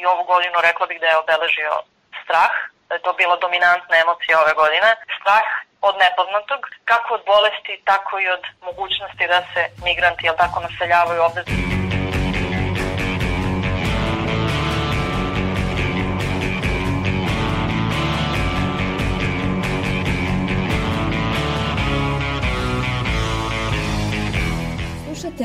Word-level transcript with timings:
i 0.00 0.06
ovu 0.12 0.24
godinu 0.32 0.56
rekla 0.68 0.86
bih 0.86 1.00
da 1.00 1.06
je 1.06 1.20
obeležio 1.24 1.72
strah, 2.24 2.54
da 2.88 2.92
je 2.94 3.04
to 3.06 3.12
bila 3.20 3.36
dominantna 3.36 3.96
emocija 4.04 4.40
ove 4.40 4.52
godine. 4.62 4.88
Strah 5.18 5.48
od 5.88 5.94
nepoznatog, 6.04 6.60
kako 6.90 7.08
od 7.14 7.22
bolesti, 7.32 7.82
tako 7.90 8.12
i 8.20 8.28
od 8.36 8.44
mogućnosti 8.68 9.24
da 9.32 9.40
se 9.52 9.62
migranti, 9.84 10.26
jel 10.26 10.36
tako, 10.42 10.56
naseljavaju 10.60 11.20
ovde. 11.22 11.42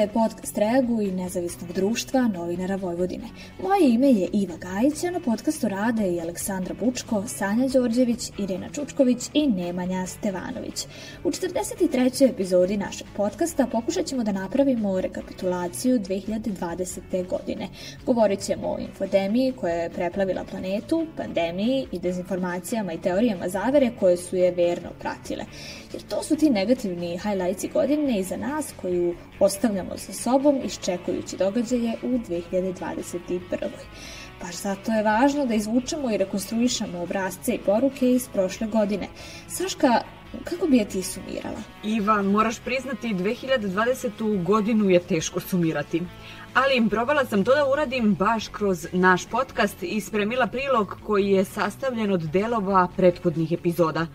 Slušate 0.06 0.30
podcast 0.30 0.58
Reagu 0.58 1.02
i 1.02 1.12
nezavisnog 1.12 1.74
društva 1.74 2.28
novinara 2.28 2.76
Vojvodine. 2.76 3.28
Moje 3.64 3.90
ime 3.90 4.12
je 4.12 4.30
Iva 4.34 4.58
Gajić, 4.58 5.04
a 5.04 5.12
na 5.12 5.20
podcastu 5.20 5.68
rade 5.68 6.12
i 6.12 6.22
Aleksandra 6.22 6.76
Bučko, 6.80 7.24
Sanja 7.28 7.68
Đorđević, 7.68 8.32
Irina 8.38 8.70
Čučković 8.70 9.30
i 9.34 9.48
Nemanja 9.48 10.06
Stevanović. 10.06 10.86
U 11.24 11.32
43. 11.32 12.30
epizodi 12.30 12.78
našeg 12.78 13.08
podcasta 13.16 13.68
pokušat 13.72 14.06
ćemo 14.06 14.24
da 14.24 14.32
napravimo 14.32 15.02
rekapitulaciju 15.02 16.00
2020. 16.00 17.28
godine. 17.28 17.68
Govorit 18.06 18.40
ćemo 18.40 18.68
o 18.68 18.80
infodemiji 18.80 19.52
koja 19.52 19.74
je 19.74 19.90
preplavila 19.90 20.44
planetu, 20.44 21.06
pandemiji 21.18 21.88
i 21.92 22.00
dezinformacijama 22.00 22.94
i 22.94 23.02
teorijama 23.02 23.50
zavere 23.50 23.92
koje 24.00 24.18
su 24.18 24.36
je 24.36 24.52
verno 24.52 24.90
pratile. 25.00 25.46
Jer 25.94 26.02
to 26.02 26.24
su 26.24 26.36
ti 26.36 26.50
negativni 26.50 27.20
highlightsi 27.24 27.68
godine 27.68 28.20
iza 28.20 28.38
nas 28.38 28.74
koju 28.82 29.16
ostavljamo 29.40 29.95
sa 29.98 30.14
sobom 30.14 30.62
iščekujući 30.66 31.38
događaje 31.38 31.96
u 32.04 32.08
2021. 32.08 33.30
Baš 34.42 34.56
zato 34.56 34.92
je 34.92 35.04
važno 35.04 35.46
da 35.46 35.56
izvučemo 35.56 36.12
i 36.12 36.18
rekonstruišemo 36.18 37.02
obrazce 37.02 37.56
i 37.56 37.60
poruke 37.60 38.12
iz 38.12 38.28
prošle 38.28 38.68
godine. 38.68 39.08
Saška, 39.48 40.02
kako 40.44 40.68
bi 40.68 40.78
je 40.78 40.86
ti 40.86 41.04
sumirala? 41.04 41.62
Ivan, 41.84 42.26
moraš 42.26 42.60
priznati 42.60 43.08
2020. 43.08 44.44
godinu 44.44 44.90
je 44.90 45.00
teško 45.00 45.40
sumirati. 45.40 46.02
Ali 46.54 46.90
probala 46.90 47.26
sam 47.26 47.44
to 47.44 47.56
da 47.56 47.72
uradim 47.72 48.14
baš 48.16 48.48
kroz 48.48 48.88
naš 48.92 49.26
podcast 49.26 49.84
i 49.84 50.02
spremila 50.02 50.48
prilog 50.48 50.98
koji 51.04 51.30
je 51.30 51.46
sastavljen 51.46 52.12
od 52.12 52.22
delova 52.22 52.88
prethodnih 52.98 53.52
epizoda. 53.52 54.08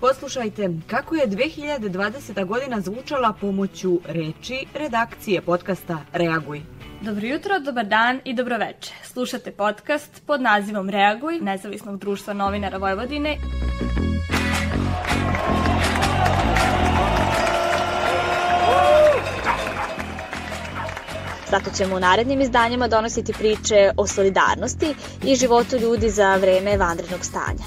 Poslušajte 0.00 0.70
kako 0.86 1.14
je 1.14 1.28
2020. 1.28 2.46
godina 2.46 2.80
zvučala 2.80 3.32
pomoću 3.40 4.00
reči 4.04 4.66
redakcije 4.74 5.40
podcasta 5.42 5.98
Reaguj. 6.12 6.60
Dobro 7.00 7.26
jutro, 7.26 7.58
dobar 7.58 7.86
dan 7.86 8.20
i 8.24 8.34
dobroveče. 8.34 8.94
Slušate 9.04 9.50
podcast 9.50 10.22
pod 10.26 10.40
nazivom 10.40 10.90
Reaguj, 10.90 11.40
nezavisnog 11.40 11.98
društva 11.98 12.34
novinara 12.34 12.78
Vojvodine. 12.78 13.36
Zato 21.50 21.70
ćemo 21.76 21.96
u 21.96 22.00
narednim 22.00 22.40
izdanjima 22.40 22.88
donositi 22.88 23.32
priče 23.32 23.90
o 23.96 24.06
solidarnosti 24.06 24.94
i 25.24 25.34
životu 25.34 25.76
ljudi 25.76 26.10
za 26.10 26.36
vreme 26.36 26.76
vanrednog 26.76 27.24
stanja. 27.24 27.64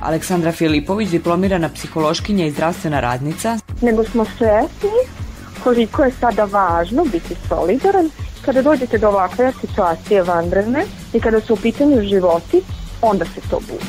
Aleksandra 0.00 0.52
Filipović, 0.52 1.08
diplomirana 1.08 1.68
psihološkinja 1.68 2.46
i 2.46 2.50
zdravstvena 2.50 3.00
radnica. 3.00 3.58
Nego 3.82 4.04
smo 4.04 4.24
svesni 4.24 5.00
koliko 5.64 6.04
je 6.04 6.12
sada 6.20 6.44
važno 6.44 7.04
biti 7.04 7.34
solidaran 7.48 8.10
kada 8.44 8.62
dođete 8.62 8.98
do 8.98 9.08
ovakve 9.08 9.52
situacije 9.60 10.22
vanredne 10.22 10.84
i 11.12 11.20
kada 11.20 11.40
su 11.40 11.54
u 11.54 11.56
pitanju 11.56 12.02
životi, 12.02 12.62
onda 13.02 13.24
se 13.24 13.40
to 13.50 13.60
bude. 13.60 13.84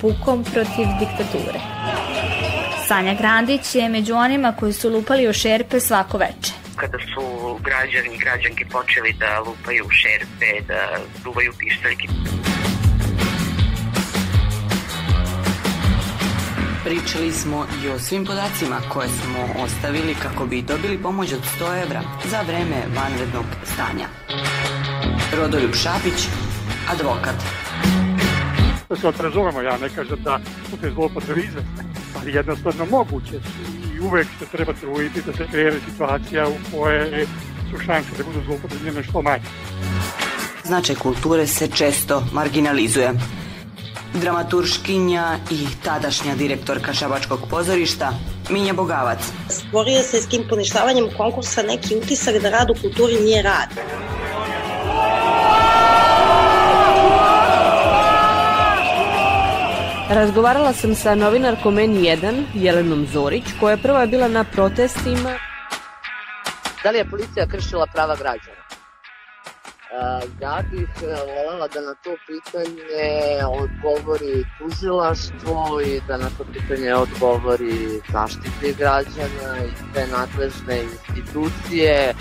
Pukom 0.00 0.44
protiv 0.44 0.86
diktature. 0.98 1.60
Sanja 2.86 3.14
Grandić 3.14 3.74
je 3.74 3.88
među 3.88 4.14
onima 4.14 4.52
koji 4.60 4.72
su 4.72 4.90
lupali 4.90 5.28
o 5.28 5.32
šerpe 5.32 5.80
svako 5.80 6.18
veče 6.18 6.60
kada 6.80 6.98
su 6.98 7.24
građani 7.62 8.14
i 8.14 8.18
građanke 8.18 8.64
počeli 8.72 9.12
da 9.12 9.40
lupaju 9.46 9.84
šerpe, 10.00 10.50
da 10.68 10.80
duvaju 11.24 11.52
pištaljke. 11.58 12.06
Pričali 16.84 17.32
smo 17.32 17.66
i 17.84 17.88
o 17.88 17.98
svim 17.98 18.24
podacima 18.24 18.80
koje 18.92 19.08
smo 19.08 19.64
ostavili 19.64 20.14
kako 20.22 20.46
bi 20.46 20.62
dobili 20.62 20.98
pomoć 20.98 21.32
od 21.32 21.40
100 21.60 21.82
evra 21.82 22.02
za 22.30 22.40
vreme 22.42 22.82
vanrednog 22.96 23.44
stanja. 23.64 24.06
Rodoljub 25.36 25.74
Šapić, 25.74 26.28
advokat. 26.90 27.34
Da 28.88 28.96
se 28.96 29.08
odrazumemo, 29.08 29.60
ja 29.60 29.78
ne 29.78 29.88
kažem 29.88 30.22
da 30.22 30.40
su 30.70 30.76
te 30.76 30.90
zlopotrebe 30.90 31.40
izvesne, 31.40 31.84
ali 32.20 32.34
jednostavno 32.34 32.86
moguće 32.90 33.40
su 33.40 33.94
i 33.96 34.00
uvek 34.00 34.26
se 34.38 34.46
treba 34.52 34.72
truditi 34.72 35.22
da 35.26 35.32
se 35.32 35.46
kreira 35.50 35.76
situacija 35.90 36.48
u 36.48 36.76
koje 36.76 37.26
su 37.70 37.78
šanse 37.86 38.10
da 38.18 38.24
budu 38.24 38.44
zlopotrebljene 38.46 39.02
što 39.02 39.22
manje. 39.22 39.44
Značaj 40.64 40.96
kulture 40.96 41.46
se 41.46 41.68
često 41.68 42.26
marginalizuje 42.32 43.12
dramaturškinja 44.14 45.38
i 45.50 45.66
tadašnja 45.84 46.34
direktorka 46.34 46.92
Šabačkog 46.92 47.40
pozorišta 47.50 48.12
Minja 48.50 48.72
Bogavac. 48.72 49.18
Stvorio 49.48 50.02
se 50.02 50.22
s 50.22 50.26
kim 50.26 50.42
poništavanjem 50.48 51.08
konkursa 51.16 51.62
neki 51.62 51.96
utisak 51.96 52.38
da 52.42 52.50
rad 52.50 52.70
u 52.70 52.74
kulturi 52.82 53.20
nije 53.20 53.42
rad. 53.42 53.68
Razgovarala 60.10 60.72
sam 60.72 60.94
sa 60.94 61.14
novinarkom 61.14 61.74
N1, 61.74 62.44
Jelenom 62.54 63.06
Zorić, 63.12 63.44
koja 63.60 63.70
je 63.70 63.82
prva 63.82 64.06
bila 64.06 64.28
na 64.28 64.44
protestima. 64.44 65.34
Da 66.82 66.90
li 66.90 66.98
je 66.98 67.10
policija 67.10 67.46
kršila 67.46 67.86
prava 67.94 68.16
građana? 68.16 68.69
Ja 70.40 70.62
bih 70.70 70.88
e, 71.02 71.06
voljela 71.06 71.68
da 71.68 71.80
na 71.80 71.94
to 71.94 72.10
pitanje 72.26 73.44
odgovori 73.46 74.44
tužilaštvo 74.58 75.80
i 75.80 76.00
da 76.08 76.16
na 76.16 76.30
to 76.38 76.44
pitanje 76.52 76.94
odgovori 76.94 78.00
zaštitni 78.12 78.72
građana 78.78 79.64
i 79.66 79.94
te 79.94 80.06
nadležne 80.06 80.82
institucije. 80.82 82.14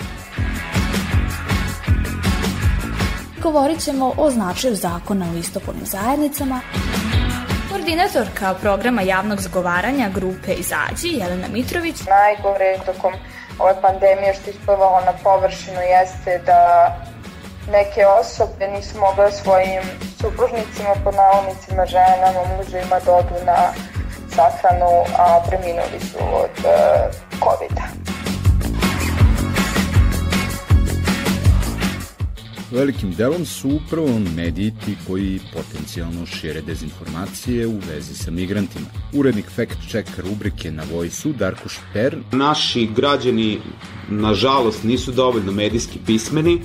Govorit 3.41 3.79
ćemo 3.79 4.13
o 4.17 4.31
značaju 4.31 4.75
zakona 4.75 5.25
o 5.33 5.37
istopolnim 5.37 5.85
zajednicama, 5.85 6.61
Koordinatorka 7.69 8.53
programa 8.61 9.01
javnog 9.01 9.39
zagovaranja 9.41 10.09
grupe 10.15 10.53
Izađi, 10.53 11.07
Jelena 11.07 11.47
Mitrović. 11.47 11.95
Najgore 12.07 12.77
tokom 12.85 13.13
ove 13.59 13.81
pandemije 13.81 14.33
što 14.33 14.49
isplivalo 14.49 14.99
na 15.05 15.13
površinu 15.23 15.79
jeste 15.79 16.41
da 16.45 16.59
neke 17.71 18.05
osobe 18.21 18.67
nisu 18.67 18.99
mogle 18.99 19.31
svojim 19.31 19.83
supružnicima, 20.21 20.93
pod 21.03 21.13
navodnicima, 21.15 21.85
ženama, 21.85 22.41
mužima 22.57 22.99
da 23.05 23.11
odu 23.15 23.45
na 23.45 23.59
sahranu, 24.35 24.91
a 25.17 25.25
preminuli 25.47 25.99
su 25.99 26.17
od 26.17 26.55
uh, 26.57 26.69
COVID-a. 27.43 28.09
Velikim 32.71 33.11
delom 33.11 33.45
su 33.45 33.69
upravo 33.69 34.19
mediji 34.35 34.73
ti 34.85 34.97
koji 35.07 35.39
potencijalno 35.53 36.25
šire 36.25 36.61
dezinformacije 36.61 37.67
u 37.67 37.79
vezi 37.89 38.15
sa 38.15 38.31
migrantima. 38.31 38.85
Urednik 39.13 39.45
Fact 39.55 39.77
Check 39.91 40.09
rubrike 40.17 40.71
na 40.71 40.83
Vojsu, 40.91 41.33
Darko 41.33 41.69
Šper. 41.69 42.17
Naši 42.31 42.89
građani, 42.95 43.59
nažalost, 44.09 44.83
nisu 44.83 45.11
dovoljno 45.11 45.51
medijski 45.51 45.99
pismeni, 46.05 46.61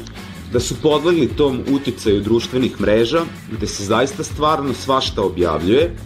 da 0.54 0.60
su 0.60 0.74
podlegli 0.82 1.28
tom 1.28 1.60
uticaju 1.70 2.20
društvenih 2.20 2.80
mreža, 2.80 3.20
gde 3.52 3.66
se 3.66 3.84
zaista 3.84 4.24
stvarno 4.24 4.74
svašta 4.74 5.22
objavljuje 5.22 5.96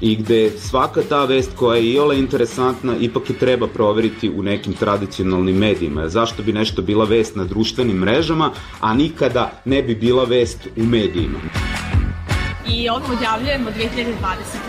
i 0.00 0.16
gde 0.16 0.50
svaka 0.58 1.02
ta 1.08 1.24
vest 1.24 1.50
koja 1.56 1.76
je 1.76 1.92
iole 1.92 2.18
interesantna 2.18 2.96
ipak 3.00 3.30
je 3.30 3.38
treba 3.38 3.66
proveriti 3.66 4.30
u 4.30 4.42
nekim 4.42 4.72
tradicionalnim 4.72 5.56
medijima. 5.56 6.08
Zašto 6.08 6.42
bi 6.42 6.52
nešto 6.52 6.82
bila 6.82 7.04
vest 7.04 7.36
na 7.36 7.44
društvenim 7.44 7.96
mrežama, 7.96 8.52
a 8.80 8.94
nikada 8.94 9.62
ne 9.64 9.82
bi 9.82 9.94
bila 9.94 10.24
vest 10.24 10.68
u 10.76 10.84
medijima? 10.84 11.38
I 12.68 12.88
ovo 12.88 13.04
objavljujemo 13.16 13.70
2020. 13.70 14.67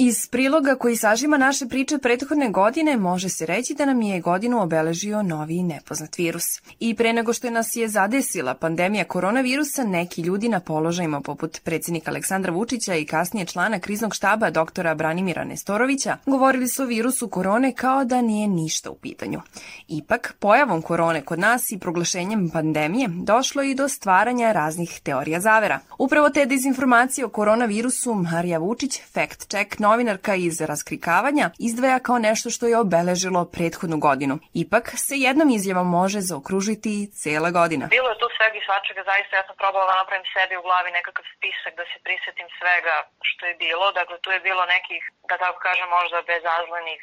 Iz 0.00 0.26
priloga 0.26 0.74
koji 0.74 0.96
sažima 0.96 1.38
naše 1.38 1.66
priče 1.66 1.98
prethodne 1.98 2.50
godine 2.50 2.96
može 2.96 3.28
se 3.28 3.46
reći 3.46 3.74
da 3.74 3.84
nam 3.84 4.02
je 4.02 4.20
godinu 4.20 4.62
obeležio 4.62 5.22
novi 5.22 5.62
nepoznat 5.62 6.18
virus. 6.18 6.44
I 6.80 6.94
pre 6.94 7.12
nego 7.12 7.32
što 7.32 7.46
je 7.46 7.50
nas 7.50 7.76
je 7.76 7.88
zadesila 7.88 8.54
pandemija 8.54 9.04
koronavirusa, 9.04 9.84
neki 9.84 10.22
ljudi 10.22 10.48
na 10.48 10.60
položajima 10.60 11.20
poput 11.20 11.60
predsjednika 11.64 12.10
Aleksandra 12.10 12.52
Vučića 12.52 12.94
i 12.94 13.04
kasnije 13.04 13.46
člana 13.46 13.78
kriznog 13.78 14.14
štaba 14.14 14.50
doktora 14.50 14.94
Branimira 14.94 15.44
Nestorovića 15.44 16.16
govorili 16.26 16.68
su 16.68 16.82
o 16.82 16.86
virusu 16.86 17.28
korone 17.28 17.72
kao 17.72 18.04
da 18.04 18.22
nije 18.22 18.48
ništa 18.48 18.90
u 18.90 18.94
pitanju. 18.94 19.40
Ipak, 19.88 20.34
pojavom 20.38 20.82
korone 20.82 21.24
kod 21.24 21.38
nas 21.38 21.72
i 21.72 21.78
proglašenjem 21.78 22.50
pandemije 22.50 23.08
došlo 23.08 23.62
i 23.62 23.74
do 23.74 23.88
stvaranja 23.88 24.52
raznih 24.52 25.00
teorija 25.02 25.40
zavera. 25.40 25.80
Upravo 25.98 26.30
te 26.30 26.46
dezinformacije 26.46 27.24
o 27.24 27.28
koronavirusu 27.28 28.14
Marija 28.14 28.58
Vučić, 28.58 29.00
fact 29.14 29.48
check 29.48 29.78
novinarka 29.88 30.32
iz 30.48 30.56
Raskrikavanja 30.70 31.46
izdvaja 31.68 31.98
kao 32.06 32.18
nešto 32.28 32.48
što 32.54 32.64
je 32.70 32.80
obeležilo 32.84 33.40
prethodnu 33.54 33.98
godinu. 34.08 34.34
Ipak 34.64 34.84
se 35.06 35.14
jednom 35.26 35.48
izjavom 35.58 35.88
može 35.98 36.20
zaokružiti 36.30 36.94
cela 37.20 37.50
godina. 37.58 37.84
Bilo 37.96 38.08
je 38.12 38.20
tu 38.22 38.28
svega 38.36 38.56
i 38.58 38.66
svačega, 38.68 39.02
zaista 39.10 39.32
ja 39.40 39.44
sam 39.46 39.56
probala 39.62 39.86
da 39.90 40.00
napravim 40.02 40.26
sebi 40.34 40.54
u 40.56 40.64
glavi 40.66 40.90
nekakav 40.98 41.24
spisak 41.34 41.72
da 41.80 41.84
se 41.90 41.98
prisetim 42.06 42.48
svega 42.58 42.96
što 43.28 43.42
je 43.50 43.54
bilo. 43.64 43.86
Dakle, 44.00 44.16
tu 44.24 44.30
je 44.36 44.40
bilo 44.48 44.62
nekih, 44.74 45.02
da 45.30 45.34
tako 45.44 45.58
kažem, 45.66 45.88
možda 45.98 46.28
bezazlenih 46.32 47.00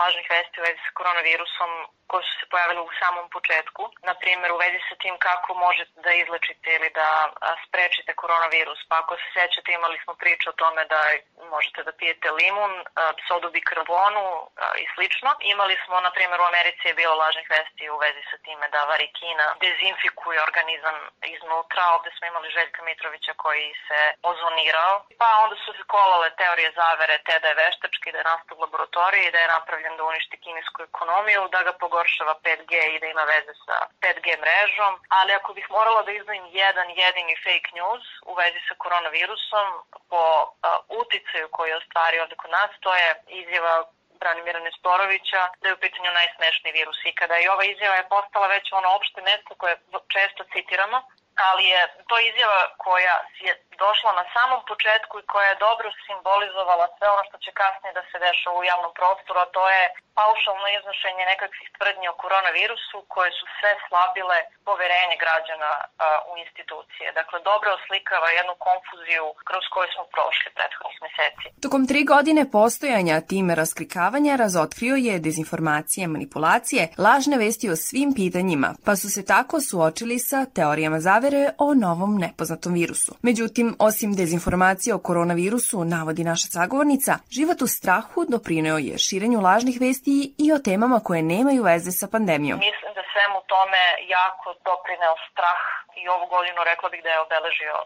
lažnih 0.00 0.26
vesti 0.30 0.60
u 0.60 0.64
vezi 0.66 0.80
sa 0.86 0.92
koronavirusom 0.98 1.70
koje 2.06 2.24
su 2.28 2.34
se 2.40 2.46
pojavile 2.52 2.80
u 2.80 2.90
samom 3.00 3.26
početku. 3.36 3.82
Na 4.08 4.14
primjer, 4.22 4.52
u 4.52 4.60
vezi 4.64 4.80
sa 4.88 4.94
tim 5.02 5.14
kako 5.18 5.50
možete 5.54 5.96
da 6.06 6.12
izlečite 6.12 6.68
ili 6.76 6.90
da 7.00 7.08
sprečite 7.64 8.12
koronavirus. 8.22 8.80
Pa 8.88 8.94
ako 9.02 9.16
se 9.16 9.28
sećate, 9.38 9.68
imali 9.72 9.98
smo 10.04 10.12
priču 10.22 10.46
o 10.50 10.58
tome 10.62 10.82
da 10.84 11.00
možete 11.54 11.80
da 11.82 11.92
pijete 12.00 12.30
limun, 12.30 12.72
sodu 13.28 13.48
bikarbonu 13.50 14.24
i 14.82 14.84
slično. 14.94 15.30
Imali 15.54 15.76
smo, 15.84 16.00
na 16.00 16.10
primjer, 16.16 16.40
u 16.40 16.48
Americi 16.52 16.88
je 16.88 16.98
bilo 17.00 17.14
lažnih 17.14 17.46
vesti 17.56 17.90
u 17.90 17.96
vezi 18.04 18.22
sa 18.30 18.36
time 18.46 18.66
da 18.74 18.90
varikina 18.92 19.46
dezinfikuje 19.66 20.42
organizam 20.48 20.96
iznutra. 21.34 21.82
Ovde 21.96 22.10
smo 22.16 22.26
imali 22.26 22.54
Željka 22.56 22.82
Mitrovića 22.82 23.34
koji 23.44 23.68
se 23.88 24.00
ozonirao. 24.22 24.94
Pa 25.20 25.28
onda 25.44 25.56
su 25.64 25.72
se 25.72 25.84
kolale 25.94 26.30
teorije 26.40 26.70
zavere 26.80 27.16
te 27.26 27.34
da 27.42 27.48
je 27.48 27.60
veštački, 27.64 28.12
da 28.12 28.18
je 28.18 28.30
nastao 28.32 28.56
u 28.56 28.60
laboratoriji, 28.60 29.32
da 29.34 29.38
je 29.38 29.52
napravljen 29.72 29.96
da 29.96 30.04
uništi 30.04 30.36
kinesku 30.44 30.82
ekonomiju, 30.82 31.48
da 31.54 31.60
ga 31.62 31.72
pogorša 31.72 32.24
pogoršava 32.24 32.34
5G 32.46 32.72
i 32.94 33.00
da 33.00 33.06
ima 33.06 33.24
veze 33.34 33.54
sa 33.64 33.76
5G 34.04 34.28
mrežom, 34.44 34.92
ali 35.08 35.30
ako 35.32 35.50
bih 35.58 35.66
morala 35.70 36.02
da 36.02 36.12
izdvojim 36.12 36.46
jedan 36.62 36.88
jedini 37.02 37.34
fake 37.44 37.70
news 37.78 38.06
u 38.30 38.32
vezi 38.40 38.60
sa 38.68 38.74
koronavirusom 38.82 39.68
po 40.10 40.24
uh, 40.42 40.50
uticaju 41.02 41.46
koji 41.56 41.68
je 41.70 41.80
ostvario 41.82 42.22
ovde 42.22 42.36
kod 42.42 42.50
nas, 42.50 42.70
to 42.84 42.90
je 43.00 43.08
izjava 43.42 43.74
Branimira 44.20 44.60
Nestorovića 44.60 45.42
da 45.60 45.68
je 45.68 45.74
u 45.74 45.82
pitanju 45.84 46.10
najsmešniji 46.20 46.72
virus 46.80 47.00
ikada. 47.04 47.36
I 47.38 47.48
ova 47.54 47.64
izjava 47.64 47.96
je 47.96 48.10
postala 48.14 48.46
već 48.56 48.66
ono 48.72 48.88
opšte 48.96 49.20
mesto 49.30 49.52
koje 49.60 49.74
često 50.14 50.42
citiramo, 50.52 50.98
ali 51.48 51.64
je 51.74 51.80
to 52.08 52.16
izjava 52.30 52.62
koja 52.86 53.14
je 53.46 53.52
došla 53.84 54.10
na 54.20 54.24
samom 54.34 54.60
početku 54.70 55.14
i 55.18 55.28
koja 55.32 55.46
je 55.48 55.62
dobro 55.66 55.88
simbolizovala 56.06 56.86
sve 56.96 57.06
ono 57.14 57.22
što 57.28 57.36
će 57.44 57.50
kasnije 57.60 57.92
da 57.98 58.02
se 58.10 58.16
deša 58.26 58.50
u 58.50 58.64
javnom 58.70 58.92
prostoru, 59.00 59.38
a 59.40 59.52
to 59.56 59.64
je 59.76 59.84
paušalno 60.20 60.66
iznošenje 60.78 61.24
nekakvih 61.32 61.68
tvrdnji 61.76 62.06
o 62.08 62.18
koronavirusu 62.22 62.96
koje 63.14 63.30
su 63.38 63.44
sve 63.58 63.72
slabile 63.86 64.38
poverenje 64.68 65.16
građana 65.24 65.70
a, 65.80 65.84
u 66.30 66.32
institucije. 66.44 67.06
Dakle, 67.20 67.36
dobro 67.50 67.68
oslikava 67.78 68.28
jednu 68.38 68.54
konfuziju 68.68 69.24
kroz 69.48 69.64
koju 69.72 69.88
smo 69.94 70.04
prošli 70.14 70.48
prethodnih 70.58 70.98
meseci. 71.06 71.46
Tokom 71.64 71.82
tri 71.90 72.00
godine 72.14 72.42
postojanja 72.58 73.16
time 73.32 73.52
raskrikavanja 73.62 74.32
razotkrio 74.44 74.94
je 75.08 75.22
dezinformacije, 75.26 76.02
manipulacije, 76.14 76.82
lažne 77.06 77.36
vesti 77.44 77.66
o 77.74 77.76
svim 77.86 78.10
pitanjima, 78.20 78.70
pa 78.86 78.92
su 79.00 79.08
se 79.14 79.22
tako 79.34 79.56
suočili 79.68 80.16
sa 80.30 80.40
teorijama 80.56 80.98
zavere 81.08 81.21
o 81.58 81.74
novom 81.74 82.12
nepoznatom 82.18 82.72
virusu. 82.72 83.12
Međutim, 83.22 83.76
osim 83.78 84.10
dezinformacije 84.20 84.94
o 84.94 85.02
koronavirusu, 85.08 85.84
navodi 85.84 86.24
naša 86.24 86.48
sagovornica, 86.56 87.12
život 87.30 87.62
u 87.62 87.66
strahu 87.66 88.18
doprineo 88.28 88.78
je 88.78 88.98
širenju 88.98 89.40
lažnih 89.40 89.76
vesti 89.80 90.34
i 90.44 90.46
o 90.52 90.58
temama 90.58 90.98
koje 91.00 91.22
nemaju 91.22 91.62
veze 91.62 91.90
sa 92.00 92.06
pandemijom. 92.14 92.58
Mislim 92.58 92.90
da 92.96 93.02
svemu 93.12 93.38
tome 93.52 93.82
jako 94.16 94.48
doprineo 94.68 95.14
strah 95.28 95.62
i 96.00 96.02
ovu 96.14 96.26
godinu 96.34 96.60
rekla 96.70 96.88
bih 96.92 97.00
da 97.04 97.10
je 97.14 97.24
obeležio 97.26 97.76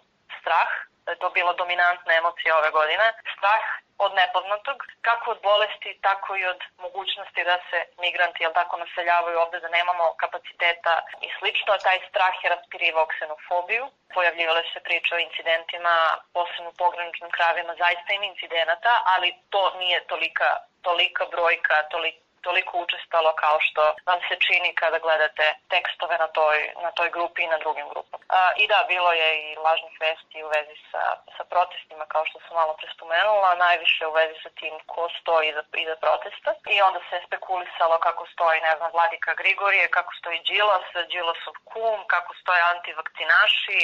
strah 0.40 0.70
da 1.06 1.12
je 1.12 1.22
to 1.22 1.30
bila 1.30 1.52
dominantna 1.52 2.12
emocija 2.14 2.58
ove 2.58 2.70
godine. 2.70 3.06
Strah 3.36 3.64
od 3.98 4.12
nepoznatog, 4.14 4.78
kako 5.08 5.30
od 5.30 5.40
bolesti, 5.42 5.98
tako 6.08 6.36
i 6.36 6.46
od 6.46 6.60
mogućnosti 6.78 7.44
da 7.44 7.56
se 7.70 7.78
migranti, 8.04 8.42
jel 8.42 8.52
tako, 8.52 8.76
naseljavaju 8.76 9.38
ovde, 9.38 9.60
da 9.60 9.68
nemamo 9.68 10.14
kapaciteta 10.22 10.94
i 11.26 11.28
slično. 11.38 11.78
Taj 11.86 11.98
strah 12.08 12.34
je 12.44 12.50
raspirivao 12.54 13.06
ksenofobiju. 13.12 13.84
Pojavljivale 14.14 14.62
se 14.72 14.80
priče 14.80 15.14
o 15.14 15.18
incidentima, 15.28 15.94
posebno 16.32 16.68
u 16.70 16.78
pograničnim 16.82 17.30
krajevima, 17.36 17.74
zaista 17.84 18.08
ima 18.12 18.24
incidenata, 18.24 18.92
ali 19.14 19.28
to 19.50 19.62
nije 19.80 20.04
tolika, 20.10 20.50
tolika 20.82 21.24
brojka, 21.34 21.76
tolika 21.90 22.25
toliko 22.46 22.72
učestalo 22.84 23.30
kao 23.44 23.56
što 23.66 23.82
vam 24.08 24.20
se 24.28 24.34
čini 24.46 24.70
kada 24.80 24.98
gledate 25.06 25.46
tekstove 25.74 26.14
na 26.24 26.28
toj, 26.38 26.56
na 26.84 26.90
toj 26.98 27.08
grupi 27.16 27.40
i 27.42 27.52
na 27.54 27.58
drugim 27.64 27.86
grupama. 27.92 28.24
A, 28.38 28.40
I 28.62 28.64
da, 28.72 28.78
bilo 28.92 29.10
je 29.22 29.28
i 29.46 29.56
lažnih 29.66 29.94
vesti 30.04 30.38
u 30.46 30.48
vezi 30.56 30.76
sa, 30.90 31.04
sa 31.36 31.42
protestima, 31.52 32.04
kao 32.14 32.24
što 32.28 32.38
sam 32.44 32.54
malo 32.60 32.72
prespomenula, 32.80 33.62
najviše 33.66 34.02
u 34.06 34.16
vezi 34.20 34.36
sa 34.44 34.50
tim 34.60 34.74
ko 34.92 35.02
stoji 35.20 35.44
iza, 35.50 35.62
iza 35.84 35.96
protesta. 36.04 36.50
I 36.74 36.76
onda 36.88 37.00
se 37.08 37.16
spekulisalo 37.26 37.96
kako 38.06 38.22
stoji, 38.34 38.58
ne 38.68 38.72
znam, 38.76 38.90
Vladika 38.96 39.32
Grigorije, 39.40 39.94
kako 39.96 40.12
stoji 40.20 40.38
Đilas, 40.48 40.86
Đilasov 41.12 41.54
kum, 41.70 41.98
kako 42.14 42.32
stoje 42.40 42.60
antivakcinaši, 42.72 43.80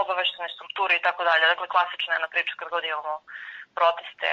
obaveštene 0.00 0.48
strukture 0.54 0.92
i 0.96 1.04
tako 1.06 1.22
dalje. 1.28 1.44
Dakle, 1.52 1.66
klasična 1.74 2.14
jedna 2.14 2.28
priča 2.34 2.54
kad 2.58 2.68
god 2.74 2.84
imamo 2.84 3.14
proteste 3.78 4.30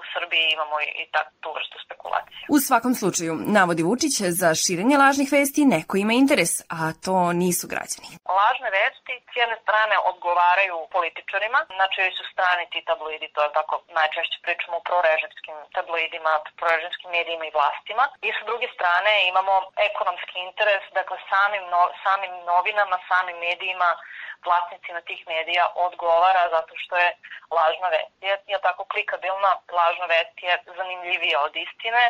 u 0.00 0.02
Srbiji 0.14 0.44
imamo 0.56 0.76
i 1.02 1.04
tak, 1.14 1.26
tu 1.42 1.48
vrstu 1.56 1.76
spekulacije. 1.86 2.44
U 2.56 2.58
svakom 2.66 2.92
slučaju, 3.00 3.32
navodi 3.58 3.82
Vučić, 3.88 4.14
za 4.40 4.48
širenje 4.62 4.96
lažnih 5.04 5.28
vesti 5.36 5.70
neko 5.74 5.94
ima 5.96 6.14
interes, 6.22 6.52
a 6.78 6.80
to 7.04 7.14
nisu 7.42 7.64
građani. 7.72 8.08
Lažne 8.40 8.68
vesti 8.78 9.14
s 9.30 9.34
jedne 9.40 9.56
strane 9.64 9.96
odgovaraju 10.10 10.76
političarima, 10.96 11.60
na 11.80 11.86
čoj 11.94 12.08
su 12.18 12.24
strani 12.32 12.64
ti 12.72 12.80
tabloidi, 12.90 13.28
to 13.34 13.40
je 13.44 13.56
tako 13.58 13.74
najčešće 13.98 14.38
pričamo 14.44 14.76
o 14.78 14.86
prorežimskim 14.90 15.56
tabloidima, 15.76 16.32
prorežimskim 16.60 17.10
medijima 17.16 17.44
i 17.46 17.56
vlastima. 17.58 18.04
I 18.26 18.28
sa 18.36 18.42
druge 18.50 18.68
strane 18.76 19.12
imamo 19.32 19.54
ekonomski 19.90 20.36
interes, 20.48 20.84
dakle 20.98 21.16
samim, 21.30 21.64
no, 21.74 21.80
samim 22.04 22.34
novinama, 22.52 22.96
samim 23.10 23.36
medijima 23.48 23.90
vlasnicima 24.46 25.00
tih 25.00 25.20
medija 25.34 25.64
odgovara 25.86 26.42
zato 26.56 26.72
što 26.82 26.94
je 26.96 27.10
lažna 27.58 27.88
vest. 27.94 28.12
Je, 28.28 28.34
je 28.52 28.58
tako 28.68 28.79
klikabilna, 28.92 29.52
lažna 29.78 30.06
vest 30.14 30.36
je 30.46 30.54
zanimljivija 30.78 31.38
od 31.46 31.54
istine, 31.66 32.04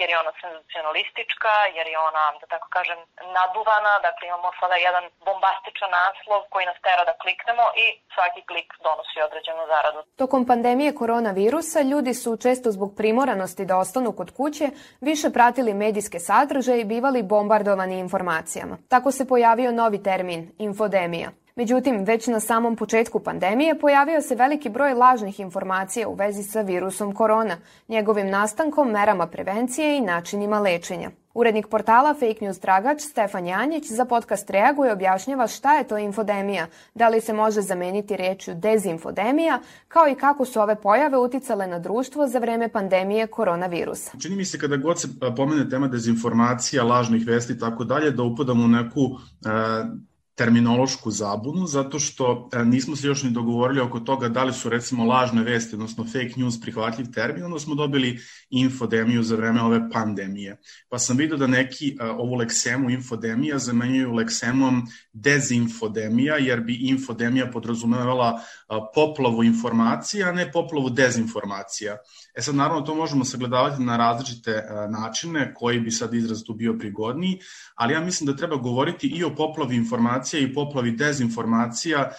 jer 0.00 0.08
je 0.10 0.20
ona 0.22 0.32
senzacionalistička, 0.42 1.52
jer 1.76 1.86
je 1.92 1.98
ona, 2.08 2.24
da 2.40 2.46
tako 2.54 2.68
kažem, 2.76 2.98
naduvana, 3.38 3.92
dakle 4.06 4.24
imamo 4.30 4.48
sada 4.60 4.76
jedan 4.88 5.04
bombastičan 5.28 5.90
naslov 6.00 6.40
koji 6.52 6.64
nas 6.70 6.78
tera 6.86 7.02
da 7.08 7.14
kliknemo 7.22 7.64
i 7.84 7.86
svaki 8.14 8.42
klik 8.50 8.68
donosi 8.86 9.18
određenu 9.28 9.62
zaradu. 9.72 10.00
Tokom 10.22 10.42
pandemije 10.50 10.90
koronavirusa 11.00 11.80
ljudi 11.92 12.14
su 12.22 12.30
često 12.44 12.68
zbog 12.76 12.90
primoranosti 13.00 13.68
da 13.70 13.78
ostanu 13.84 14.10
kod 14.18 14.30
kuće 14.38 14.66
više 15.08 15.26
pratili 15.36 15.80
medijske 15.84 16.18
sadržaje 16.28 16.80
i 16.80 16.90
bivali 16.92 17.22
bombardovani 17.22 17.96
informacijama. 17.98 18.74
Tako 18.92 19.08
se 19.10 19.28
pojavio 19.28 19.70
novi 19.72 20.02
termin, 20.02 20.42
infodemija. 20.58 21.28
Međutim, 21.56 22.04
već 22.04 22.26
na 22.26 22.40
samom 22.40 22.76
početku 22.76 23.20
pandemije 23.20 23.78
pojavio 23.78 24.20
se 24.22 24.34
veliki 24.34 24.68
broj 24.68 24.94
lažnih 24.94 25.40
informacija 25.40 26.08
u 26.08 26.14
vezi 26.14 26.42
sa 26.42 26.60
virusom 26.60 27.14
korona, 27.14 27.56
njegovim 27.88 28.30
nastankom, 28.30 28.90
merama 28.90 29.26
prevencije 29.26 29.96
i 29.96 30.00
načinima 30.00 30.60
lečenja. 30.60 31.10
Urednik 31.34 31.66
portala 31.66 32.14
Fake 32.14 32.44
News 32.44 32.58
Tragač 32.58 33.00
Stefan 33.00 33.46
Janjić 33.46 33.84
za 33.90 34.04
podcast 34.04 34.50
Reaguje 34.50 34.92
objašnjava 34.92 35.46
šta 35.46 35.74
je 35.74 35.84
to 35.84 35.98
infodemija, 35.98 36.66
da 36.94 37.08
li 37.08 37.20
se 37.20 37.32
može 37.32 37.60
zameniti 37.60 38.16
rečju 38.16 38.54
dezinfodemija, 38.54 39.60
kao 39.88 40.08
i 40.08 40.14
kako 40.14 40.44
su 40.44 40.60
ove 40.60 40.74
pojave 40.74 41.18
uticale 41.18 41.66
na 41.66 41.78
društvo 41.78 42.26
za 42.26 42.38
vreme 42.38 42.68
pandemije 42.68 43.26
koronavirusa. 43.26 44.10
Čini 44.22 44.36
mi 44.36 44.44
se 44.44 44.58
kada 44.58 44.76
god 44.76 45.00
se 45.00 45.08
pomene 45.36 45.68
tema 45.68 45.88
dezinformacija, 45.88 46.84
lažnih 46.84 47.26
vesti 47.26 47.52
i 47.52 47.58
tako 47.58 47.84
dalje, 47.84 48.10
da 48.10 48.22
upadamo 48.22 48.64
u 48.64 48.68
neku 48.68 49.00
e, 49.00 50.11
terminološku 50.34 51.10
zabunu, 51.10 51.66
zato 51.66 51.98
što 51.98 52.48
e, 52.52 52.64
nismo 52.64 52.96
se 52.96 53.06
još 53.06 53.22
ni 53.22 53.30
dogovorili 53.30 53.80
oko 53.80 54.00
toga 54.00 54.28
da 54.28 54.44
li 54.44 54.52
su 54.52 54.68
recimo 54.68 55.04
lažne 55.04 55.42
vesti, 55.42 55.74
odnosno 55.74 56.04
fake 56.04 56.32
news 56.36 56.60
prihvatljiv 56.60 57.06
termin, 57.14 57.44
onda 57.44 57.58
smo 57.58 57.74
dobili 57.74 58.18
infodemiju 58.50 59.22
za 59.22 59.36
vreme 59.36 59.62
ove 59.62 59.90
pandemije. 59.90 60.60
Pa 60.88 60.98
sam 60.98 61.16
vidio 61.16 61.36
da 61.36 61.46
neki 61.46 61.96
e, 62.00 62.04
ovu 62.04 62.34
leksemu 62.34 62.90
infodemija 62.90 63.58
zamenjuju 63.58 64.12
leksemom 64.12 64.82
dezinfodemija, 65.12 66.36
jer 66.36 66.60
bi 66.60 66.74
infodemija 66.74 67.50
podrazumevala 67.50 68.40
e, 68.40 68.74
poplavu 68.94 69.44
informacija, 69.44 70.28
a 70.28 70.32
ne 70.32 70.52
poplavu 70.52 70.90
dezinformacija. 70.90 71.96
E 72.34 72.42
sad, 72.42 72.54
naravno, 72.54 72.82
to 72.82 72.94
možemo 72.94 73.24
sagledavati 73.24 73.82
na 73.82 73.96
različite 73.96 74.62
načine, 74.88 75.54
koji 75.54 75.80
bi 75.80 75.90
sad 75.90 76.14
izraz 76.14 76.42
tu 76.46 76.54
bio 76.54 76.76
prigodniji, 76.78 77.38
ali 77.74 77.94
ja 77.94 78.00
mislim 78.00 78.26
da 78.26 78.36
treba 78.36 78.56
govoriti 78.56 79.06
i 79.06 79.24
o 79.24 79.34
poplavi 79.34 79.76
informacija 79.76 80.40
i 80.40 80.54
poplavi 80.54 80.90
dezinformacija, 80.90 82.00
e, 82.00 82.12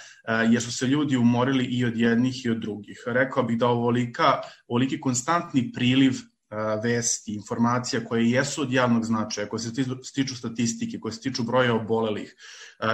jer 0.52 0.62
su 0.62 0.72
se 0.72 0.88
ljudi 0.88 1.18
umorili 1.18 1.66
i 1.66 1.86
od 1.86 1.98
jednih 1.98 2.46
i 2.46 2.50
od 2.50 2.58
drugih. 2.58 3.04
Rekao 3.06 3.44
bih 3.44 3.58
da 3.58 3.68
ovolika, 3.68 4.42
ovoliki 4.68 5.02
konstantni 5.02 5.72
priliv 5.72 6.12
e, 6.12 6.33
vesti, 6.84 7.36
informacija 7.36 8.06
koje 8.06 8.32
jesu 8.32 8.62
od 8.62 8.74
javnog 8.74 9.06
značaja, 9.06 9.50
koje 9.50 9.60
se 9.60 9.70
stiču 10.04 10.36
statistike, 10.36 11.00
koje 11.00 11.12
se 11.12 11.22
tiču 11.22 11.44
broja 11.44 11.76
obolelih, 11.76 12.36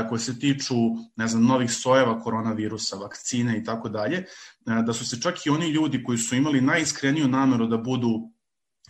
koje 0.09 0.19
se 0.19 0.39
tiču, 0.39 0.75
ne 1.15 1.27
znam, 1.27 1.43
novih 1.43 1.71
sojeva 1.71 2.19
koronavirusa, 2.19 2.95
vakcine 2.95 3.57
i 3.57 3.63
tako 3.63 3.89
dalje, 3.89 4.25
da 4.65 4.93
su 4.93 5.09
se 5.09 5.21
čak 5.21 5.45
i 5.45 5.49
oni 5.49 5.69
ljudi 5.69 6.03
koji 6.03 6.17
su 6.17 6.35
imali 6.35 6.61
najiskreniju 6.61 7.27
nameru 7.27 7.67
da 7.67 7.77
budu 7.77 8.29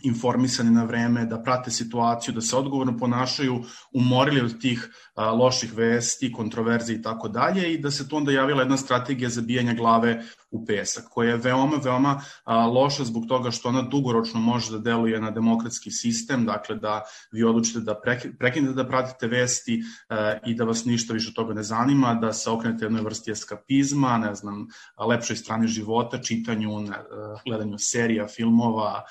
informisani 0.02 0.70
na 0.70 0.84
vreme, 0.84 1.26
da 1.26 1.42
prate 1.42 1.70
situaciju, 1.70 2.34
da 2.34 2.40
se 2.40 2.56
odgovorno 2.56 2.96
ponašaju, 2.98 3.64
umorili 3.92 4.40
od 4.40 4.60
tih 4.60 4.88
a, 5.14 5.30
loših 5.30 5.74
vesti, 5.76 6.32
kontroverzi 6.32 6.94
i 6.94 7.02
tako 7.02 7.28
dalje 7.28 7.72
i 7.72 7.78
da 7.78 7.90
se 7.90 8.08
tu 8.08 8.16
onda 8.16 8.32
javila 8.32 8.62
jedna 8.62 8.76
strategija 8.76 9.28
zabijanja 9.28 9.74
glave 9.74 10.22
u 10.50 10.64
pesak, 10.66 11.04
koja 11.10 11.30
je 11.30 11.36
veoma, 11.36 11.76
veoma 11.84 12.20
a, 12.44 12.66
loša 12.66 13.04
zbog 13.04 13.24
toga 13.28 13.50
što 13.50 13.68
ona 13.68 13.82
dugoročno 13.82 14.40
može 14.40 14.72
da 14.72 14.78
deluje 14.78 15.20
na 15.20 15.30
demokratski 15.30 15.90
sistem, 15.90 16.46
dakle 16.46 16.76
da 16.76 17.02
vi 17.32 17.44
odlučite 17.44 17.80
da 17.80 18.00
prekinete 18.38 18.74
da 18.74 18.88
pratite 18.88 19.26
vesti 19.26 19.82
a, 20.08 20.34
i 20.46 20.54
da 20.54 20.64
vas 20.64 20.84
ništa 20.84 21.14
više 21.14 21.28
od 21.28 21.34
toga 21.34 21.54
ne 21.54 21.62
zanima, 21.62 22.14
da 22.14 22.32
se 22.32 22.50
okrenete 22.50 22.84
jednoj 22.84 23.02
vrsti 23.02 23.30
eskapizma, 23.30 24.18
ne 24.18 24.34
znam, 24.34 24.66
lepšoj 25.08 25.36
strani 25.36 25.68
života, 25.68 26.18
čitanju, 26.18 26.80
ne, 26.80 26.96
gledanju 27.44 27.78
serija, 27.78 28.26
filmova, 28.28 29.04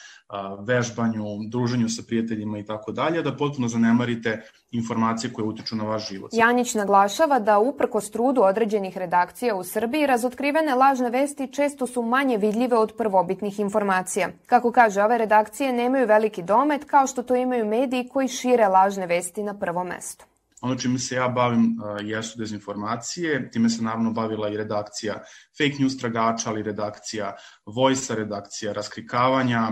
vežbanju, 0.67 1.25
druženju 1.49 1.89
sa 1.89 2.03
prijateljima 2.07 2.59
i 2.59 2.65
tako 2.65 2.91
dalje, 2.91 3.21
da 3.21 3.35
potpuno 3.37 3.67
zanemarite 3.67 4.41
informacije 4.71 5.33
koje 5.33 5.45
utiču 5.45 5.75
na 5.75 5.83
vaš 5.83 6.09
život. 6.09 6.31
Janić 6.33 6.73
naglašava 6.73 7.39
da 7.39 7.59
uprkos 7.59 8.11
trudu 8.11 8.41
određenih 8.41 8.97
redakcija 8.97 9.55
u 9.55 9.63
Srbiji 9.63 10.05
razotkrivene 10.05 10.75
lažne 10.75 11.09
vesti 11.09 11.28
često 11.51 11.87
su 11.87 12.01
manje 12.01 12.37
vidljive 12.37 12.77
od 12.77 12.93
prvobitnih 12.97 13.59
informacija. 13.59 14.29
Kako 14.45 14.71
kaže, 14.71 15.03
ove 15.03 15.17
redakcije 15.17 15.73
nemaju 15.73 16.07
veliki 16.07 16.43
domet 16.43 16.83
kao 16.85 17.07
što 17.07 17.23
to 17.23 17.35
imaju 17.35 17.65
mediji 17.65 18.09
koji 18.09 18.27
šire 18.27 18.67
lažne 18.67 19.07
vesti 19.07 19.43
na 19.43 19.59
prvom 19.59 19.87
mestu. 19.87 20.25
Ono 20.61 20.75
čime 20.75 20.99
se 20.99 21.15
ja 21.15 21.27
bavim 21.27 21.77
jesu 22.03 22.39
dezinformacije, 22.39 23.51
time 23.51 23.69
se 23.69 23.83
naravno 23.83 24.11
bavila 24.11 24.49
i 24.49 24.57
redakcija 24.57 25.13
fake 25.57 25.75
news 25.79 25.97
tragača, 25.97 26.49
ali 26.49 26.63
redakcija 26.63 27.35
Vojsa, 27.65 28.15
redakcija 28.15 28.73
raskrikavanja, 28.73 29.71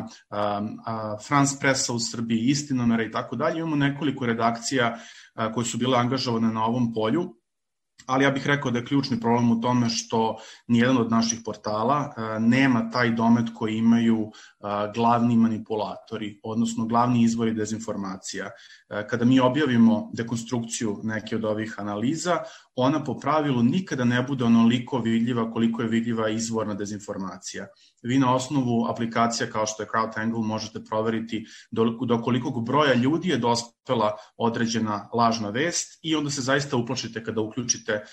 France 1.27 1.57
Pressa 1.59 1.93
u 1.93 1.99
Srbiji, 1.99 2.49
Istinomera 2.49 3.03
i 3.03 3.11
tako 3.11 3.35
dalje. 3.35 3.59
Imamo 3.59 3.75
nekoliko 3.75 4.25
redakcija 4.25 4.97
koje 5.53 5.65
su 5.65 5.77
bile 5.77 5.97
angažovane 5.97 6.47
na 6.53 6.65
ovom 6.65 6.93
polju 6.93 7.37
ali 8.05 8.23
ja 8.23 8.31
bih 8.31 8.47
rekao 8.47 8.71
da 8.71 8.79
je 8.79 8.85
ključni 8.85 9.19
problem 9.19 9.51
u 9.51 9.61
tome 9.61 9.89
što 9.89 10.37
nijedan 10.67 10.97
od 10.97 11.11
naših 11.11 11.39
portala 11.45 12.13
nema 12.39 12.89
taj 12.91 13.11
domet 13.11 13.45
koji 13.55 13.77
imaju 13.77 14.31
glavni 14.93 15.36
manipulatori, 15.36 16.39
odnosno 16.43 16.86
glavni 16.86 17.24
izvori 17.24 17.53
dezinformacija. 17.53 18.50
Kada 19.09 19.25
mi 19.25 19.39
objavimo 19.39 20.09
dekonstrukciju 20.13 21.00
neke 21.03 21.36
od 21.36 21.45
ovih 21.45 21.75
analiza, 21.77 22.38
ona 22.75 23.03
po 23.03 23.19
pravilu 23.19 23.63
nikada 23.63 24.05
ne 24.05 24.21
bude 24.21 24.45
onoliko 24.45 25.00
vidljiva 25.00 25.51
koliko 25.51 25.81
je 25.81 25.88
vidljiva 25.88 26.29
izvorna 26.29 26.74
dezinformacija. 26.74 27.67
Vi 28.03 28.19
na 28.19 28.36
osnovu 28.36 28.86
aplikacija 28.89 29.50
kao 29.50 29.65
što 29.65 29.83
je 29.83 29.89
CrowdTangle 29.89 30.43
možete 30.43 30.83
proveriti 30.83 31.45
do, 31.71 31.86
do 32.07 32.21
kolikog 32.21 32.65
broja 32.65 32.93
ljudi 32.93 33.29
je 33.29 33.38
dospela 33.38 34.15
određena 34.38 35.09
lažna 35.13 35.50
vest 35.50 36.00
i 36.01 36.15
onda 36.15 36.29
se 36.29 36.41
zaista 36.41 36.77
uplašite 36.77 37.24
kada 37.24 37.41
uključite 37.41 38.03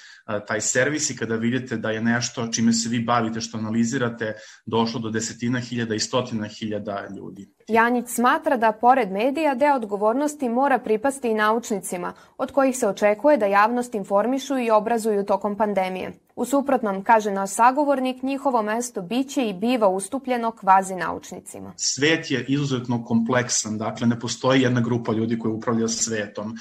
taj 0.49 0.61
servis 0.61 1.11
i 1.11 1.17
kada 1.17 1.37
vidite 1.37 1.77
da 1.77 1.91
je 1.91 2.01
nešto 2.01 2.49
čime 2.53 2.73
se 2.73 2.89
vi 2.89 3.01
bavite, 3.01 3.41
što 3.41 3.59
analizirate, 3.59 4.35
došlo 4.67 5.01
do 5.01 5.11
desetina 5.11 5.61
hiljada 5.61 5.95
i 5.95 6.01
stotina 6.01 6.44
hiljada 6.49 7.07
ljudi. 7.17 7.49
Janjić 7.69 8.09
smatra 8.09 8.57
da, 8.57 8.73
pored 8.73 9.13
medija, 9.13 9.55
deo 9.55 9.75
odgovornosti 9.75 10.49
mora 10.49 10.79
pripasti 10.79 11.31
i 11.31 11.35
naučnicima, 11.35 12.13
od 12.39 12.53
kojih 12.53 12.79
se 12.79 12.89
očekuje 12.89 13.37
da 13.37 13.47
javnost 13.47 13.95
informišu 13.95 14.59
i 14.59 14.71
obrazuju 14.71 15.25
tokom 15.25 15.57
pandemije. 15.57 16.13
U 16.37 16.45
suprotnom, 16.45 17.05
kaže 17.05 17.31
naš 17.31 17.51
sagovornik, 17.51 18.23
njihovo 18.23 18.63
mesto 18.63 19.03
biće 19.03 19.49
i 19.49 19.53
biva 19.53 19.89
ustupljeno 19.89 20.51
kvazi 20.51 20.95
naučnicima. 20.95 21.73
Svet 21.77 22.31
je 22.31 22.45
izuzetno 22.49 23.05
kompleksan, 23.05 23.79
dakle 23.79 24.07
ne 24.07 24.21
postoji 24.21 24.63
jedna 24.63 24.81
grupa 24.81 25.13
ljudi 25.13 25.39
koja 25.39 25.55
upravlja 25.55 25.89
svetom. 25.89 26.57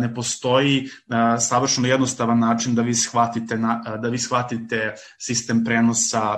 Ne 0.00 0.14
postoji 0.14 0.88
savršeno 1.40 1.88
jednostavan 1.88 2.38
način 2.38 2.74
da 2.74 2.82
vi 2.82 2.94
shvatite, 2.94 3.56
da 4.02 4.08
vi 4.08 4.18
shvatite 4.18 4.94
sistem 5.18 5.64
prenosa 5.64 6.36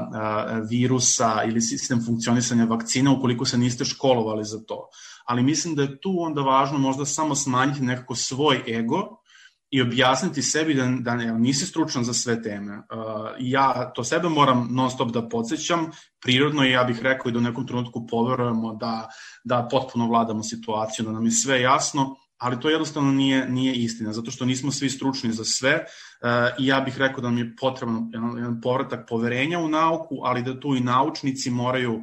virusa 0.70 1.42
ili 1.46 1.60
sistem 1.60 2.04
funkcionisanja 2.06 2.64
vakcina 2.64 3.12
ukoliko 3.12 3.44
se 3.44 3.58
niste 3.58 3.84
školovali 3.84 4.44
za 4.44 4.58
to. 4.66 4.88
Ali 5.24 5.42
mislim 5.42 5.74
da 5.74 5.82
je 5.82 6.00
tu 6.00 6.16
onda 6.18 6.40
važno 6.40 6.78
možda 6.78 7.04
samo 7.04 7.34
smanjiti 7.34 7.82
nekako 7.82 8.14
svoj 8.14 8.62
ego 8.68 9.18
i 9.70 9.82
objasniti 9.82 10.42
sebi 10.42 10.74
da, 10.74 10.86
da 11.00 11.14
ne, 11.14 11.32
nisi 11.38 11.66
stručan 11.66 12.04
za 12.04 12.12
sve 12.12 12.42
teme. 12.42 12.76
Uh, 12.76 12.82
ja 13.38 13.92
to 13.94 14.04
sebe 14.04 14.28
moram 14.28 14.68
non 14.70 14.90
stop 14.90 15.10
da 15.12 15.28
podsjećam, 15.28 15.90
prirodno 16.20 16.64
i 16.64 16.70
ja 16.70 16.84
bih 16.84 17.02
rekao 17.02 17.28
i 17.28 17.32
da 17.32 17.38
u 17.38 17.42
nekom 17.42 17.66
trenutku 17.66 18.06
poverujemo 18.06 18.74
da, 18.74 19.08
da 19.44 19.68
potpuno 19.70 20.06
vladamo 20.06 20.42
situaciju, 20.42 21.04
da 21.04 21.12
nam 21.12 21.24
je 21.24 21.30
sve 21.30 21.60
jasno, 21.60 22.16
ali 22.38 22.60
to 22.60 22.70
jednostavno 22.70 23.12
nije, 23.12 23.48
nije 23.48 23.74
istina, 23.74 24.12
zato 24.12 24.30
što 24.30 24.44
nismo 24.44 24.70
svi 24.70 24.90
stručni 24.90 25.32
za 25.32 25.44
sve 25.44 25.74
uh, 25.74 26.28
i 26.58 26.66
ja 26.66 26.80
bih 26.80 26.98
rekao 26.98 27.20
da 27.20 27.28
nam 27.28 27.38
je 27.38 27.56
potreban 27.60 28.10
jedan, 28.12 28.36
jedan 28.36 28.60
povratak 28.60 29.08
poverenja 29.08 29.58
u 29.58 29.68
nauku, 29.68 30.16
ali 30.22 30.42
da 30.42 30.60
tu 30.60 30.76
i 30.76 30.80
naučnici 30.80 31.50
moraju 31.50 32.02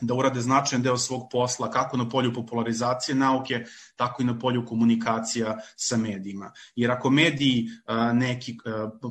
da 0.00 0.14
urade 0.14 0.40
značajan 0.40 0.82
deo 0.82 0.96
svog 0.96 1.28
posla 1.32 1.70
kako 1.70 1.96
na 1.96 2.08
polju 2.08 2.34
popularizacije 2.34 3.14
nauke, 3.14 3.64
tako 3.96 4.22
i 4.22 4.26
na 4.26 4.38
polju 4.38 4.66
komunikacija 4.66 5.58
sa 5.76 5.96
medijima. 5.96 6.52
Jer 6.76 6.90
ako 6.90 7.10
mediji 7.10 7.68
neki 8.12 8.56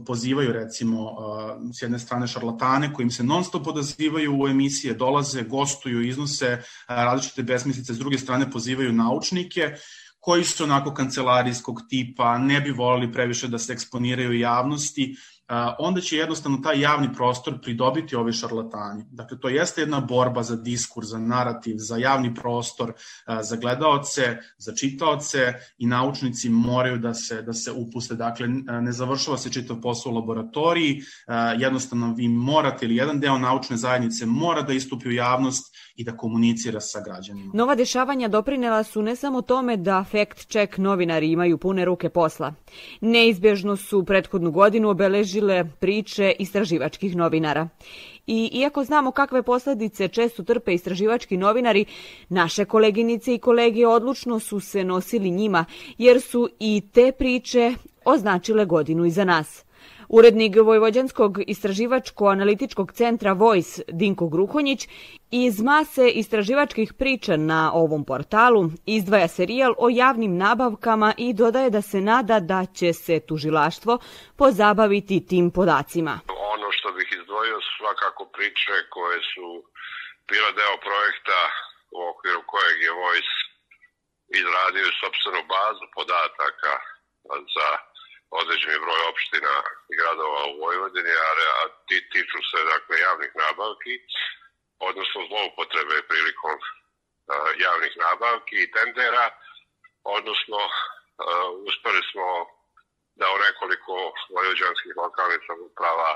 pozivaju 0.05 0.53
recimo 0.53 1.15
s 1.73 1.81
jedne 1.81 1.99
strane 1.99 2.27
šarlatane 2.27 2.93
kojim 2.93 3.11
se 3.11 3.23
non 3.23 3.43
stop 3.43 3.67
odazivaju 3.67 4.41
u 4.41 4.47
emisije, 4.47 4.93
dolaze, 4.93 5.43
gostuju, 5.43 6.07
iznose 6.07 6.61
različite 6.87 7.43
besmislice, 7.43 7.93
s 7.93 7.97
druge 7.97 8.17
strane 8.17 8.51
pozivaju 8.51 8.93
naučnike, 8.93 9.75
koji 10.19 10.43
su 10.43 10.63
onako 10.63 10.93
kancelarijskog 10.93 11.81
tipa, 11.89 12.37
ne 12.37 12.61
bi 12.61 12.71
volili 12.71 13.11
previše 13.11 13.47
da 13.47 13.59
se 13.59 13.73
eksponiraju 13.73 14.39
javnosti, 14.39 15.15
onda 15.79 16.01
će 16.01 16.17
jednostavno 16.17 16.57
taj 16.57 16.81
javni 16.81 17.13
prostor 17.13 17.61
pridobiti 17.61 18.15
ove 18.15 18.33
šarlatani. 18.33 19.05
Dakle, 19.11 19.39
to 19.39 19.49
jeste 19.49 19.81
jedna 19.81 19.99
borba 19.99 20.43
za 20.43 20.55
diskurs, 20.55 21.07
za 21.07 21.19
narativ, 21.19 21.75
za 21.77 21.97
javni 21.97 22.35
prostor, 22.35 22.93
za 23.41 23.55
gledaoce, 23.55 24.37
za 24.57 24.75
čitaoce 24.75 25.53
i 25.77 25.87
naučnici 25.87 26.49
moraju 26.49 26.97
da 26.97 27.13
se, 27.13 27.41
da 27.41 27.53
se 27.53 27.71
upuste. 27.71 28.15
Dakle, 28.15 28.47
ne 28.81 28.91
završava 28.91 29.37
se 29.37 29.51
čitav 29.51 29.81
posao 29.81 30.11
u 30.11 30.15
laboratoriji, 30.15 31.01
jednostavno 31.57 32.13
vi 32.13 32.27
morate 32.27 32.85
ili 32.85 32.95
jedan 32.95 33.19
deo 33.19 33.37
naučne 33.37 33.77
zajednice 33.77 34.25
mora 34.25 34.61
da 34.61 34.73
istupi 34.73 35.09
u 35.09 35.11
javnost 35.11 35.75
i 35.97 36.03
da 36.03 36.17
komunicira 36.17 36.79
sa 36.79 37.01
građanima. 37.01 37.51
Nova 37.53 37.75
dešavanja 37.75 38.27
doprinela 38.27 38.83
su 38.83 39.01
ne 39.01 39.15
samo 39.15 39.41
tome 39.41 39.77
da 39.77 40.05
fact 40.11 40.47
check 40.47 40.77
novinari 40.77 41.31
imaju 41.31 41.57
pune 41.57 41.85
ruke 41.85 42.09
posla. 42.09 42.53
Neizbježno 43.01 43.75
su 43.75 44.03
prethodnu 44.05 44.51
godinu 44.51 44.89
obeležile 44.89 45.65
priče 45.79 46.33
istraživačkih 46.39 47.15
novinara. 47.15 47.69
I 48.27 48.49
iako 48.53 48.83
znamo 48.83 49.11
kakve 49.11 49.43
posledice 49.43 50.07
često 50.07 50.43
trpe 50.43 50.73
istraživački 50.73 51.37
novinari, 51.37 51.85
naše 52.29 52.65
koleginice 52.65 53.33
i 53.33 53.39
kolege 53.39 53.87
odlučno 53.87 54.39
su 54.39 54.59
se 54.59 54.83
nosili 54.83 55.31
njima, 55.31 55.65
jer 55.97 56.21
su 56.21 56.49
i 56.59 56.81
te 56.93 57.11
priče 57.11 57.73
označile 58.05 58.65
godinu 58.65 59.05
iza 59.05 59.23
nas. 59.23 59.66
Urednik 60.09 60.55
Vojvođanskog 60.55 61.39
istraživačko-analitičkog 61.47 62.91
centra 62.93 63.33
Voice 63.33 63.81
Dinko 63.87 64.27
Gruhonjić 64.27 64.87
iz 65.31 65.61
mase 65.61 66.09
istraživačkih 66.09 66.93
priča 66.93 67.37
na 67.37 67.71
ovom 67.73 68.05
portalu 68.05 68.61
izdvaja 68.85 69.27
serijal 69.27 69.73
o 69.77 69.87
javnim 69.89 70.37
nabavkama 70.37 71.13
i 71.17 71.33
dodaje 71.33 71.69
da 71.69 71.81
se 71.81 72.01
nada 72.01 72.39
da 72.39 72.65
će 72.77 72.93
se 72.93 73.19
tužilaštvo 73.27 73.99
pozabaviti 74.37 75.25
tim 75.29 75.51
podacima. 75.51 76.19
Ono 76.55 76.67
što 76.71 76.87
bih 76.97 77.07
izdvojio 77.19 77.57
su 77.65 77.71
svakako 77.79 78.23
priče 78.35 78.75
koje 78.95 79.19
su 79.31 79.47
bila 80.29 80.51
deo 80.59 80.75
projekta 80.87 81.39
u 81.97 81.99
okviru 82.11 82.41
kojeg 82.51 82.77
je 82.85 82.91
Voice 83.03 83.35
izradio 84.41 84.97
sobstvenu 85.01 85.41
bazu 85.53 85.85
podataka 85.97 86.73
za 87.55 87.69
određeni 88.29 88.79
broj 88.79 89.01
opština 89.09 89.55
i 89.91 89.93
gradova 89.99 90.41
u 90.45 90.59
Vojvodini, 90.63 91.13
a 91.57 91.67
ti 91.87 92.09
tiču 92.11 92.39
se 92.51 92.59
dakle 92.73 92.99
javnih 92.99 93.31
nabavki, 93.35 93.95
odnosno 94.79 95.27
zloupotrebe 95.29 96.07
prilikom 96.09 96.57
javnih 97.65 97.93
nabavki 97.97 98.55
i 98.63 98.71
tendera, 98.71 99.25
odnosno 100.03 100.59
uspeli 101.67 102.01
smo 102.11 102.27
da 103.15 103.25
u 103.31 103.37
nekoliko 103.45 104.13
vojvođanskih 104.35 104.93
lokalnih 104.97 105.41
samoprava 105.47 106.11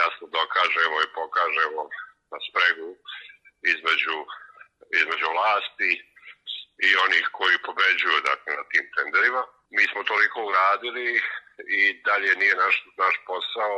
jasno 0.00 0.24
dokažemo 0.38 0.96
i 1.02 1.12
pokažemo 1.18 1.82
na 2.30 2.38
spregu 2.46 2.90
između, 3.62 4.16
između 5.00 5.26
vlasti 5.32 5.90
i 6.86 6.88
onih 7.04 7.24
koji 7.38 7.64
pobeđuju 7.68 8.18
dakle, 8.30 8.50
na 8.60 8.64
tim 8.70 8.84
tenderima. 8.96 9.42
Mi 9.76 9.84
smo 9.90 10.00
toliko 10.12 10.38
uradili 10.48 11.06
i 11.78 11.80
dalje 12.06 12.32
nije 12.40 12.54
naš, 12.64 12.76
naš 13.02 13.14
posao 13.26 13.76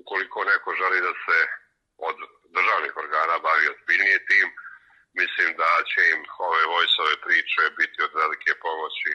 ukoliko 0.00 0.38
neko 0.44 0.70
želi 0.80 0.98
da 1.06 1.12
se 1.24 1.38
od 2.08 2.16
državnih 2.56 2.92
organa 3.02 3.38
bavi 3.46 3.64
ozbiljnije 3.72 4.18
tim, 4.28 4.48
mislim 5.20 5.48
da 5.60 5.70
će 5.90 6.00
im 6.14 6.20
ove 6.48 6.64
vojsove 6.74 7.14
priče 7.26 7.62
biti 7.80 7.98
od 8.06 8.12
velike 8.20 8.52
pomoći, 8.64 9.10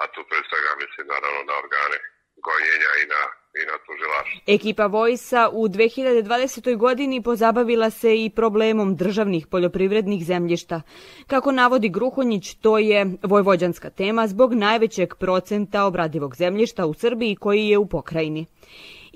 a 0.00 0.02
tu 0.12 0.20
pre 0.28 0.40
svega 0.48 0.72
mislim 0.82 1.06
naravno 1.06 1.42
na 1.50 1.54
organe 1.62 1.98
gonjenja 2.46 2.92
i 3.02 3.04
na, 3.12 3.22
i 3.54 3.66
na 3.66 3.76
tužilaštvo. 3.86 4.40
Ekipa 4.46 4.86
Vojsa 4.86 5.50
u 5.52 5.68
2020. 5.68 6.76
godini 6.76 7.22
pozabavila 7.22 7.90
se 7.90 8.24
i 8.24 8.30
problemom 8.30 8.96
državnih 8.96 9.46
poljoprivrednih 9.46 10.24
zemljišta. 10.24 10.82
Kako 11.26 11.52
navodi 11.52 11.88
Gruhonjić, 11.88 12.54
to 12.54 12.78
je 12.78 13.16
vojvođanska 13.22 13.90
tema 13.90 14.26
zbog 14.26 14.54
najvećeg 14.54 15.14
procenta 15.14 15.84
obradivog 15.84 16.36
zemljišta 16.36 16.86
u 16.86 16.94
Srbiji 16.94 17.36
koji 17.36 17.68
je 17.68 17.78
u 17.78 17.86
pokrajini. 17.86 18.46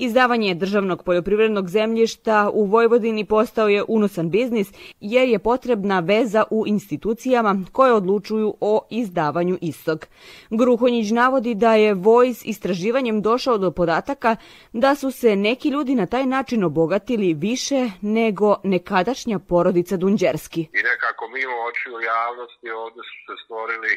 Izdavanje 0.00 0.54
državnog 0.54 1.04
poljoprivrednog 1.04 1.68
zemljišta 1.68 2.50
u 2.52 2.64
Vojvodini 2.64 3.24
postao 3.24 3.68
je 3.68 3.84
unosan 3.88 4.30
biznis 4.30 4.68
jer 5.00 5.28
je 5.28 5.38
potrebna 5.38 6.00
veza 6.00 6.44
u 6.50 6.64
institucijama 6.66 7.56
koje 7.72 7.92
odlučuju 7.92 8.54
o 8.60 8.86
izdavanju 8.90 9.58
istog. 9.60 10.06
Gruhonjić 10.50 11.10
navodi 11.10 11.54
da 11.54 11.74
je 11.74 11.94
Vojs 11.94 12.44
istraživanjem 12.44 13.22
došao 13.22 13.58
do 13.58 13.70
podataka 13.70 14.36
da 14.72 14.94
su 14.94 15.10
se 15.10 15.36
neki 15.36 15.68
ljudi 15.68 15.94
na 15.94 16.06
taj 16.06 16.26
način 16.26 16.64
obogatili 16.64 17.34
više 17.34 17.90
nego 18.02 18.56
nekadašnja 18.64 19.38
porodica 19.38 19.96
Dunđerski. 19.96 20.60
I 20.60 20.80
nekako 20.90 21.28
mimo 21.28 21.56
očiju 21.70 21.94
javnosti 22.12 22.70
ovde 22.70 23.02
su 23.10 23.16
se 23.26 23.34
stvorili 23.44 23.92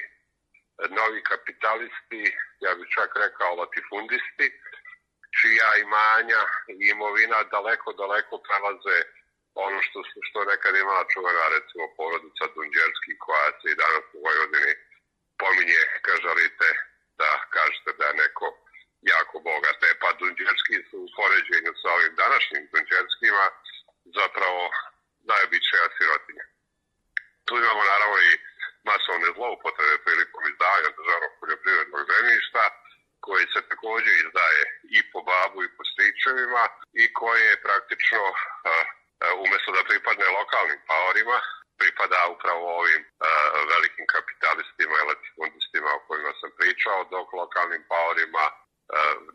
novi 0.99 1.19
kapitalisti, 1.31 2.21
ja 2.65 2.71
bih 2.77 2.87
čak 2.97 3.09
rekao 3.25 3.51
latifundisti, 3.61 4.47
čija 5.41 5.69
imanja 5.85 6.41
i 6.71 6.83
imovina 6.93 7.37
daleko, 7.55 7.89
daleko 8.01 8.35
prelaze 8.47 8.97
ono 9.65 9.79
što, 9.87 9.99
što 10.27 10.39
nekad 10.51 10.73
imala 10.75 11.03
čuvena, 11.13 11.43
recimo, 11.55 11.85
porodica 11.97 12.45
Dunđerski, 12.53 13.11
koja 13.25 13.49
se 13.59 13.67
i 13.71 13.79
danas 13.83 14.05
u 14.13 14.19
Vojvodini 14.25 14.73
pominje, 15.41 15.81
kad 16.05 16.15
želite 16.25 16.69
da 17.19 17.29
kažete 17.55 17.89
da 17.99 18.05
je 18.07 18.19
neko 18.23 18.45
jako 19.13 19.35
bogat. 19.49 19.77
E 19.89 19.91
pa 20.01 20.09
Dunđerski 20.19 20.75
su 20.89 20.97
u 21.05 21.11
poređenju 21.17 21.71
sa 21.81 21.87
ovim 21.97 22.13
današnjim 22.23 22.63
Dunđerskima 22.71 23.45
zapravo 24.17 24.61
najobičaja 25.29 25.87
sirotinja. 25.97 26.45
Tu 27.45 27.53
imamo 27.57 27.81
naravno 27.91 28.17
i 28.29 28.31
masovne 28.89 29.29
zloupotrebe 29.37 29.95
prilikom 30.05 30.43
izdavanja 30.51 30.89
državnog 30.97 31.31
poljoprivrednog 31.39 32.01
zemljišta, 32.11 32.63
koji 33.25 33.45
se 33.53 33.59
takođe 33.71 34.11
izdaje 34.23 34.61
i 34.97 34.99
po 35.11 35.19
babu 35.29 35.59
i 35.63 35.73
po 35.75 35.83
stričevima 35.91 36.63
i 37.01 37.03
koje 37.19 37.61
praktično 37.65 38.23
umesto 39.45 39.69
da 39.77 39.89
pripadne 39.89 40.27
lokalnim 40.39 40.79
paorima, 40.89 41.37
pripada 41.79 42.19
upravo 42.35 42.63
ovim 42.81 43.01
velikim 43.71 44.05
kapitalistima 44.15 44.95
i 44.97 45.07
latifundistima 45.11 45.89
o 45.93 46.03
kojima 46.07 46.31
sam 46.39 46.51
pričao, 46.59 47.07
dok 47.13 47.27
lokalnim 47.33 47.83
paorima 47.93 48.45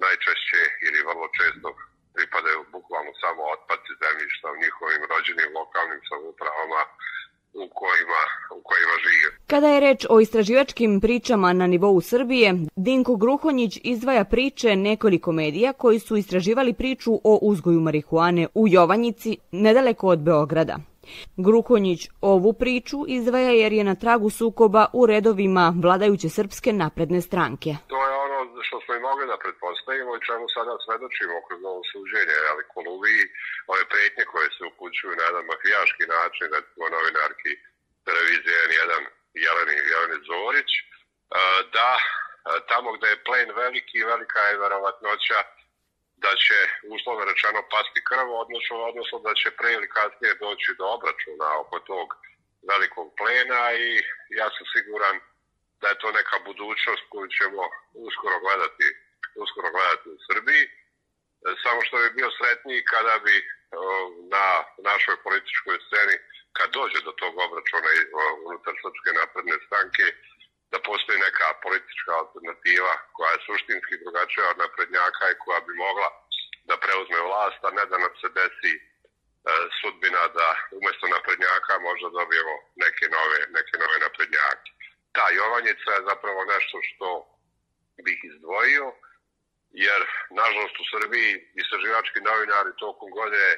najčešće 0.04 0.62
ili 0.86 1.06
vrlo 1.08 1.26
često 1.38 1.68
pripadaju 2.16 2.60
bukvalno 2.76 3.12
samo 3.22 3.42
otpaci 3.54 3.92
zemljišta 4.02 4.46
u 4.50 4.60
njihovim 4.64 5.02
rođenim 5.12 5.50
lokalnim 5.60 6.00
samupravama 6.10 6.82
u 7.64 7.68
kojima, 7.74 8.20
u 8.56 8.60
kojima 8.62 8.94
žive. 9.04 9.36
Kada 9.46 9.68
je 9.68 9.80
reč 9.80 10.06
o 10.10 10.20
istraživačkim 10.20 11.00
pričama 11.00 11.52
na 11.52 11.66
nivou 11.66 12.00
Srbije, 12.00 12.54
Dinko 12.76 13.16
Gruhonjić 13.16 13.80
izdvaja 13.84 14.24
priče 14.24 14.76
nekoliko 14.76 15.32
medija 15.32 15.72
koji 15.72 15.98
su 15.98 16.16
istraživali 16.16 16.72
priču 16.72 17.20
o 17.24 17.38
uzgoju 17.42 17.80
marihuane 17.80 18.46
u 18.54 18.68
Jovanjici, 18.68 19.36
nedaleko 19.52 20.08
od 20.08 20.18
Beograda. 20.18 20.78
Gruhonjić 21.46 22.00
ovu 22.20 22.50
priču 22.62 22.98
izdvaja 23.18 23.52
jer 23.62 23.72
je 23.72 23.84
na 23.90 23.94
tragu 24.02 24.28
sukoba 24.30 24.82
u 24.98 25.06
redovima 25.12 25.64
vladajuće 25.82 26.28
srpske 26.38 26.70
napredne 26.82 27.20
stranke. 27.28 27.70
To 27.92 27.98
je 28.08 28.12
ono 28.24 28.38
što 28.66 28.76
smo 28.84 28.92
i 28.94 29.04
mogli 29.08 29.24
da 29.32 29.42
pretpostavimo 29.44 30.10
i 30.16 30.24
čemu 30.28 30.44
sada 30.56 30.72
svedočimo 30.84 31.36
kroz 31.46 31.60
ovo 31.70 31.82
suđenje, 31.90 32.38
ali 32.50 32.70
Koluviji, 32.74 33.24
ove 33.72 33.82
pretnje 33.92 34.24
koje 34.32 34.48
se 34.56 34.62
upućuju 34.70 35.12
na 35.18 35.24
jedan 35.28 35.44
mafijaški 35.52 36.04
način, 36.16 36.46
recimo 36.56 36.84
novinarki 36.96 37.52
televizije 38.06 38.58
N1 38.70 39.02
Jeleni, 39.44 39.76
Jeleni 39.90 40.18
Zorić, 40.28 40.70
da 41.76 41.88
tamo 42.70 42.88
gde 42.96 43.08
je 43.12 43.24
plen 43.28 43.48
veliki, 43.62 43.98
velika 44.12 44.40
je 44.48 44.60
verovatnoća 44.64 45.38
da 46.24 46.32
će 46.44 46.58
uslovno 46.94 47.22
rečeno 47.30 47.60
pasti 47.74 48.00
krv, 48.10 48.28
odnosno, 48.42 48.76
odnosno 48.90 49.16
da 49.26 49.32
će 49.40 49.48
pre 49.58 49.70
ili 49.72 49.88
kasnije 49.96 50.32
doći 50.44 50.70
do 50.78 50.84
obračuna 50.96 51.48
oko 51.62 51.78
tog 51.90 52.06
velikog 52.72 53.06
plena 53.18 53.62
i 53.84 53.88
ja 54.40 54.48
sam 54.54 54.66
siguran 54.74 55.16
da 55.80 55.86
je 55.88 56.00
to 56.02 56.08
neka 56.18 56.36
budućnost 56.46 57.02
koju 57.10 57.28
ćemo 57.38 57.62
uskoro 58.06 58.36
gledati, 58.44 58.86
uskoro 59.42 59.68
gledati 59.76 60.06
u 60.16 60.18
Srbiji. 60.28 60.64
Samo 61.64 61.78
što 61.84 61.94
bi 62.02 62.16
bio 62.18 62.30
sretniji 62.38 62.88
kada 62.92 63.14
bi 63.26 63.36
na 64.34 64.46
našoj 64.90 65.16
političkoj 65.24 65.76
sceni, 65.86 66.16
kad 66.56 66.68
dođe 66.78 66.98
do 67.06 67.12
tog 67.20 67.32
obračuna 67.46 67.88
unutar 68.48 68.74
Srpske 68.82 69.10
napredne 69.20 69.56
stranke, 69.66 70.04
da 70.72 70.78
postoji 70.88 71.18
neka 71.26 71.48
politička 71.64 72.10
alternativa 72.22 72.92
koja 73.16 73.30
je 73.32 73.44
suštinski 73.46 73.94
drugačija 74.02 74.44
od 74.52 74.58
naprednjaka 74.64 75.24
i 75.30 75.40
koja 75.44 75.60
bi 75.66 75.74
mogla 75.86 76.08
da 76.68 76.74
preuzme 76.84 77.20
vlast, 77.28 77.60
a 77.68 77.70
ne 77.78 77.84
da 77.90 77.96
nam 78.04 78.12
se 78.20 78.28
desi 78.38 78.72
e, 78.78 78.82
sudbina 79.78 80.22
da 80.38 80.48
umesto 80.78 81.06
naprednjaka 81.16 81.72
možda 81.88 82.08
dobijemo 82.18 82.54
neke 82.84 83.04
nove, 83.16 83.38
neke 83.56 83.74
nove 83.82 83.96
naprednjake. 84.06 84.70
Ta 85.16 85.24
Jovanjica 85.38 85.90
je 85.94 86.06
zapravo 86.10 86.40
nešto 86.54 86.76
što 86.88 87.08
bih 88.06 88.18
izdvojio, 88.30 88.86
jer 89.84 90.00
nažalost 90.40 90.76
u 90.82 90.86
Srbiji 90.92 91.30
istraživački 91.62 92.18
novinari 92.28 92.72
tokom 92.84 93.10
godine 93.18 93.50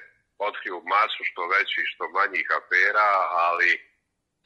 otkriju 0.49 0.77
masu 0.95 1.21
što 1.31 1.43
većih, 1.57 1.85
što 1.93 2.05
manjih 2.17 2.47
afera, 2.61 3.11
ali 3.47 3.71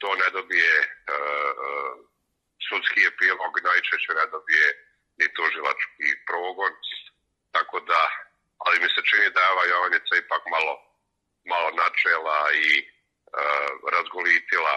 to 0.01 0.09
ne 0.21 0.27
dobije 0.37 0.75
e, 0.79 0.85
e, 0.87 1.73
sudski 2.67 2.99
epilog 3.11 3.53
najčešće 3.67 4.11
ne 4.19 4.25
dobije 4.33 4.67
ni 5.19 5.25
tužilački 5.35 6.07
progon, 6.27 6.73
tako 7.55 7.77
da, 7.89 8.01
ali 8.65 8.75
mi 8.81 8.89
se 8.93 9.01
čini 9.09 9.27
da 9.35 9.39
je 9.43 9.53
ova 9.53 9.65
Jovanjica 9.71 10.13
ipak 10.23 10.43
malo, 10.55 10.73
malo 11.51 11.69
načela 11.81 12.39
i 12.65 12.69
e, 12.79 12.83
razgolitila 13.95 14.75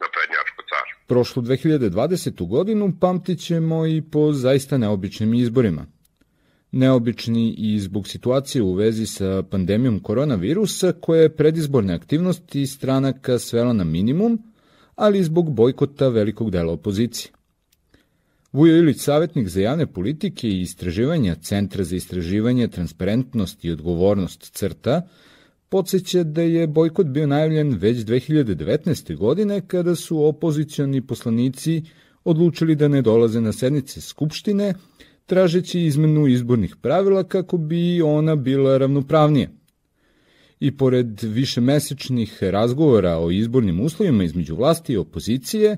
na 0.00 0.06
prednjačko 0.14 0.60
car. 0.70 0.86
Prošlu 1.12 1.40
2020. 1.42 2.48
godinu 2.54 2.84
pamtit 3.02 3.38
ćemo 3.48 3.86
i 3.94 3.96
po 4.12 4.22
zaista 4.44 4.74
neobičnim 4.84 5.34
izborima. 5.34 5.84
Neobični 6.72 7.54
i 7.58 7.78
zbog 7.80 8.08
situacije 8.08 8.62
u 8.62 8.74
vezi 8.74 9.06
sa 9.06 9.42
pandemijom 9.50 10.02
koronavirusa 10.02 10.92
koja 11.02 11.22
je 11.22 11.36
predizborne 11.36 11.94
aktivnosti 11.94 12.66
stranaka 12.66 13.38
svela 13.38 13.72
na 13.72 13.84
minimum– 13.84 14.38
ali 14.94 15.18
i 15.18 15.24
zbog 15.24 15.52
bojkota 15.54 16.08
velikog 16.08 16.50
dela 16.50 16.72
opozicije. 16.72 17.32
Vujo 18.52 18.76
Ilić, 18.76 19.00
savjetnik 19.00 19.48
za 19.48 19.60
javne 19.60 19.86
politike 19.86 20.48
i 20.48 20.60
istraživanja 20.60 21.34
Centra 21.34 21.84
za 21.84 21.96
istraživanje, 21.96 22.68
transparentnost 22.68 23.64
i 23.64 23.70
odgovornost 23.70 24.52
CRTA, 24.52 25.02
podsjeća 25.68 26.22
da 26.22 26.42
je 26.42 26.66
bojkot 26.66 27.06
bio 27.06 27.26
najavljen 27.26 27.78
već 27.80 27.96
2019. 27.98 29.16
godine 29.16 29.60
kada 29.66 29.94
su 29.94 30.24
opozicioni 30.24 31.06
poslanici 31.06 31.82
odlučili 32.24 32.74
da 32.74 32.88
ne 32.88 33.02
dolaze 33.02 33.40
na 33.40 33.52
sednice 33.52 34.00
Skupštine, 34.00 34.74
tražeći 35.26 35.80
izmenu 35.80 36.26
izbornih 36.26 36.76
pravila 36.82 37.24
kako 37.24 37.58
bi 37.58 38.02
ona 38.02 38.36
bila 38.36 38.78
ravnopravnija. 38.78 39.48
I 40.64 40.70
pored 40.70 41.22
višemesečnih 41.22 42.42
razgovora 42.42 43.18
o 43.18 43.30
izbornim 43.30 43.80
uslovima 43.80 44.24
između 44.24 44.56
vlasti 44.56 44.92
i 44.92 44.96
opozicije, 44.96 45.76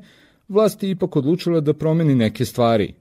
vlast 0.48 0.82
je 0.82 0.90
ipak 0.90 1.16
odlučila 1.16 1.60
da 1.60 1.74
promeni 1.74 2.14
neke 2.14 2.44
stvari, 2.44 2.94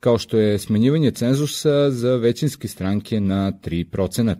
kao 0.00 0.18
što 0.18 0.38
je 0.38 0.58
smanjivanje 0.58 1.10
cenzusa 1.10 1.90
za 1.90 2.16
većinske 2.16 2.68
stranke 2.68 3.20
na 3.20 3.52
3%. 3.52 4.34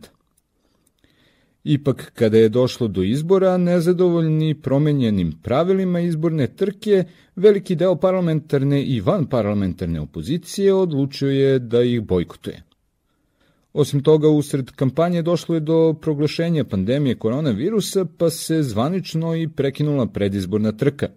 Ipak, 1.65 2.13
kada 2.15 2.39
je 2.39 2.49
došlo 2.49 2.89
do 2.89 3.03
izbora, 3.03 3.57
nezadovoljni 3.57 4.55
promenjenim 4.55 5.33
pravilima 5.43 6.01
izborne 6.01 6.47
trke, 6.47 7.05
veliki 7.37 7.75
deo 7.75 7.97
parlamentarne 7.97 8.83
i 8.83 9.01
vanparlamentarne 9.01 10.01
opozicije 10.01 10.75
odlučio 10.75 11.31
je 11.31 11.59
da 11.59 11.83
ih 11.83 12.01
bojkotuje. 12.01 12.66
Osim 13.77 14.03
toga, 14.03 14.29
usred 14.29 14.71
kampanje 14.71 15.23
došlo 15.23 15.55
je 15.55 15.61
do 15.61 15.95
proglašenja 16.03 16.65
pandemije 16.65 17.19
koronavirusa, 17.19 18.07
pa 18.19 18.31
se 18.31 18.63
zvanično 18.63 19.35
i 19.37 19.49
prekinula 19.49 20.07
predizborna 20.07 20.73
trka. 20.73 21.09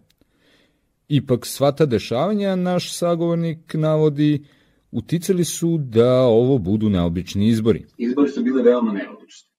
Ipak 1.08 1.46
sva 1.46 1.72
ta 1.72 1.86
dešavanja, 1.86 2.56
naš 2.56 2.94
sagovornik 2.98 3.74
navodi, 3.74 4.46
uticali 4.92 5.46
su 5.46 5.78
da 5.78 6.22
ovo 6.24 6.58
budu 6.58 6.90
neobični 6.90 7.48
izbori. 7.48 7.86
Izbori 7.98 8.30
su 8.30 8.44
bile 8.44 8.64
veoma 8.64 8.92
neobični 8.94 9.50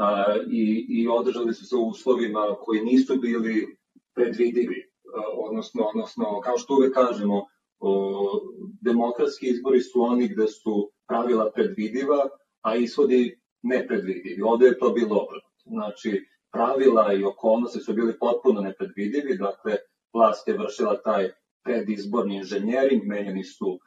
a, 0.00 0.24
i, 0.50 0.86
i 0.88 1.08
održali 1.08 1.54
su 1.54 1.66
se 1.66 1.76
u 1.76 1.88
uslovima 1.88 2.40
koji 2.60 2.80
nisu 2.80 3.16
bili 3.20 3.76
predvidivi, 4.14 4.90
a, 5.16 5.20
odnosno, 5.46 5.82
odnosno, 5.94 6.40
kao 6.44 6.58
što 6.58 6.74
uvek 6.74 6.94
kažemo, 6.94 7.46
o, 7.80 8.40
demokratski 8.80 9.46
izbori 9.46 9.80
su 9.80 10.02
oni 10.02 10.28
gde 10.28 10.46
su 10.46 10.90
pravila 11.10 11.50
predvidiva, 11.54 12.28
a 12.62 12.76
ishodi 12.76 13.22
nepredvidivi. 13.62 14.42
Ovde 14.42 14.66
je 14.66 14.78
to 14.78 14.90
bilo 14.90 15.16
obrnuto. 15.24 15.62
Znači, 15.64 16.26
pravila 16.52 17.12
i 17.12 17.24
okolnosti 17.24 17.80
su 17.80 17.92
bili 17.94 18.18
potpuno 18.18 18.60
nepredvidivi, 18.60 19.36
dakle, 19.36 19.76
vlast 20.14 20.48
je 20.48 20.58
vršila 20.58 21.02
taj 21.02 21.30
predizborni 21.64 22.36
inženjering, 22.36 23.02
menjeni 23.04 23.44
su 23.44 23.68
uh, 23.70 23.78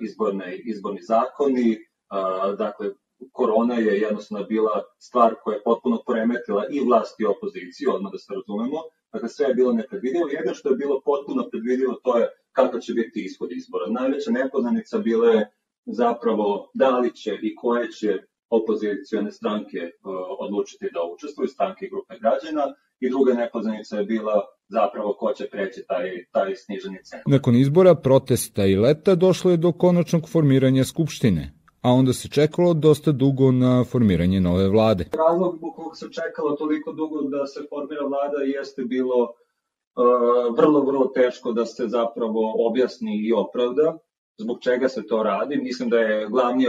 izborne, 0.00 0.56
izborni 0.56 1.02
zakoni, 1.02 1.76
uh, 1.76 2.58
dakle, 2.58 2.90
korona 3.32 3.74
je 3.74 4.00
jednostavno 4.00 4.46
bila 4.46 4.82
stvar 4.98 5.34
koja 5.42 5.54
je 5.54 5.62
potpuno 5.64 6.02
poremetila 6.06 6.64
i 6.70 6.80
vlast 6.80 7.20
i 7.20 7.24
opoziciju, 7.24 7.94
odmah 7.94 8.12
da 8.12 8.18
se 8.18 8.34
razumemo, 8.34 8.78
dakle 9.12 9.28
sve 9.28 9.46
je 9.46 9.54
bilo 9.54 9.72
nepredvidivo, 9.72 10.28
jedno 10.28 10.54
što 10.54 10.68
je 10.68 10.76
bilo 10.76 11.00
potpuno 11.04 11.48
predvidivo 11.50 11.94
to 12.04 12.18
je 12.18 12.28
kako 12.52 12.78
će 12.78 12.92
biti 12.92 13.24
ishod 13.24 13.48
izbora. 13.52 13.86
Najveća 13.90 14.30
nepoznanica 14.30 14.98
bila 14.98 15.28
je 15.30 15.50
zapravo 15.92 16.70
da 16.74 16.98
li 16.98 17.14
će 17.14 17.38
i 17.42 17.54
koje 17.54 17.90
će 17.90 18.18
opozicione 18.50 19.30
stranke 19.32 19.78
uh, 19.78 20.14
odlučiti 20.38 20.86
da 20.94 21.00
učestvuju, 21.14 21.48
stranke 21.48 21.86
i 21.86 21.90
grupe 21.90 22.14
građana, 22.20 22.74
i 23.00 23.10
druga 23.10 23.34
nepoznanica 23.34 23.96
je 23.96 24.04
bila 24.04 24.44
zapravo 24.68 25.16
ko 25.18 25.32
će 25.32 25.48
preći 25.50 25.84
taj, 25.88 26.24
taj 26.32 26.56
sniženi 26.56 26.98
cen. 27.04 27.20
Nakon 27.26 27.56
izbora, 27.56 27.94
protesta 27.94 28.66
i 28.66 28.76
leta 28.76 29.14
došlo 29.14 29.50
je 29.50 29.56
do 29.56 29.72
konačnog 29.72 30.28
formiranja 30.28 30.84
Skupštine, 30.84 31.54
a 31.80 31.92
onda 31.92 32.12
se 32.12 32.28
čekalo 32.28 32.74
dosta 32.74 33.12
dugo 33.12 33.50
na 33.52 33.84
formiranje 33.84 34.40
nove 34.40 34.68
vlade. 34.68 35.04
Razlog 35.28 35.56
zbog 35.56 35.74
kog 35.74 35.96
se 35.96 36.06
čekalo 36.12 36.56
toliko 36.56 36.92
dugo 36.92 37.22
da 37.22 37.46
se 37.46 37.60
formira 37.68 38.04
vlada 38.06 38.42
jeste 38.56 38.82
bilo 38.84 39.22
uh, 39.22 40.56
vrlo, 40.56 40.84
vrlo 40.84 41.06
teško 41.06 41.52
da 41.52 41.66
se 41.66 41.88
zapravo 41.88 42.54
objasni 42.68 43.20
i 43.26 43.32
opravda 43.32 43.98
zbog 44.40 44.58
čega 44.60 44.88
se 44.88 45.06
to 45.06 45.22
radi. 45.22 45.56
Mislim 45.56 45.88
da 45.88 45.98
je 45.98 46.28
glavni, 46.28 46.66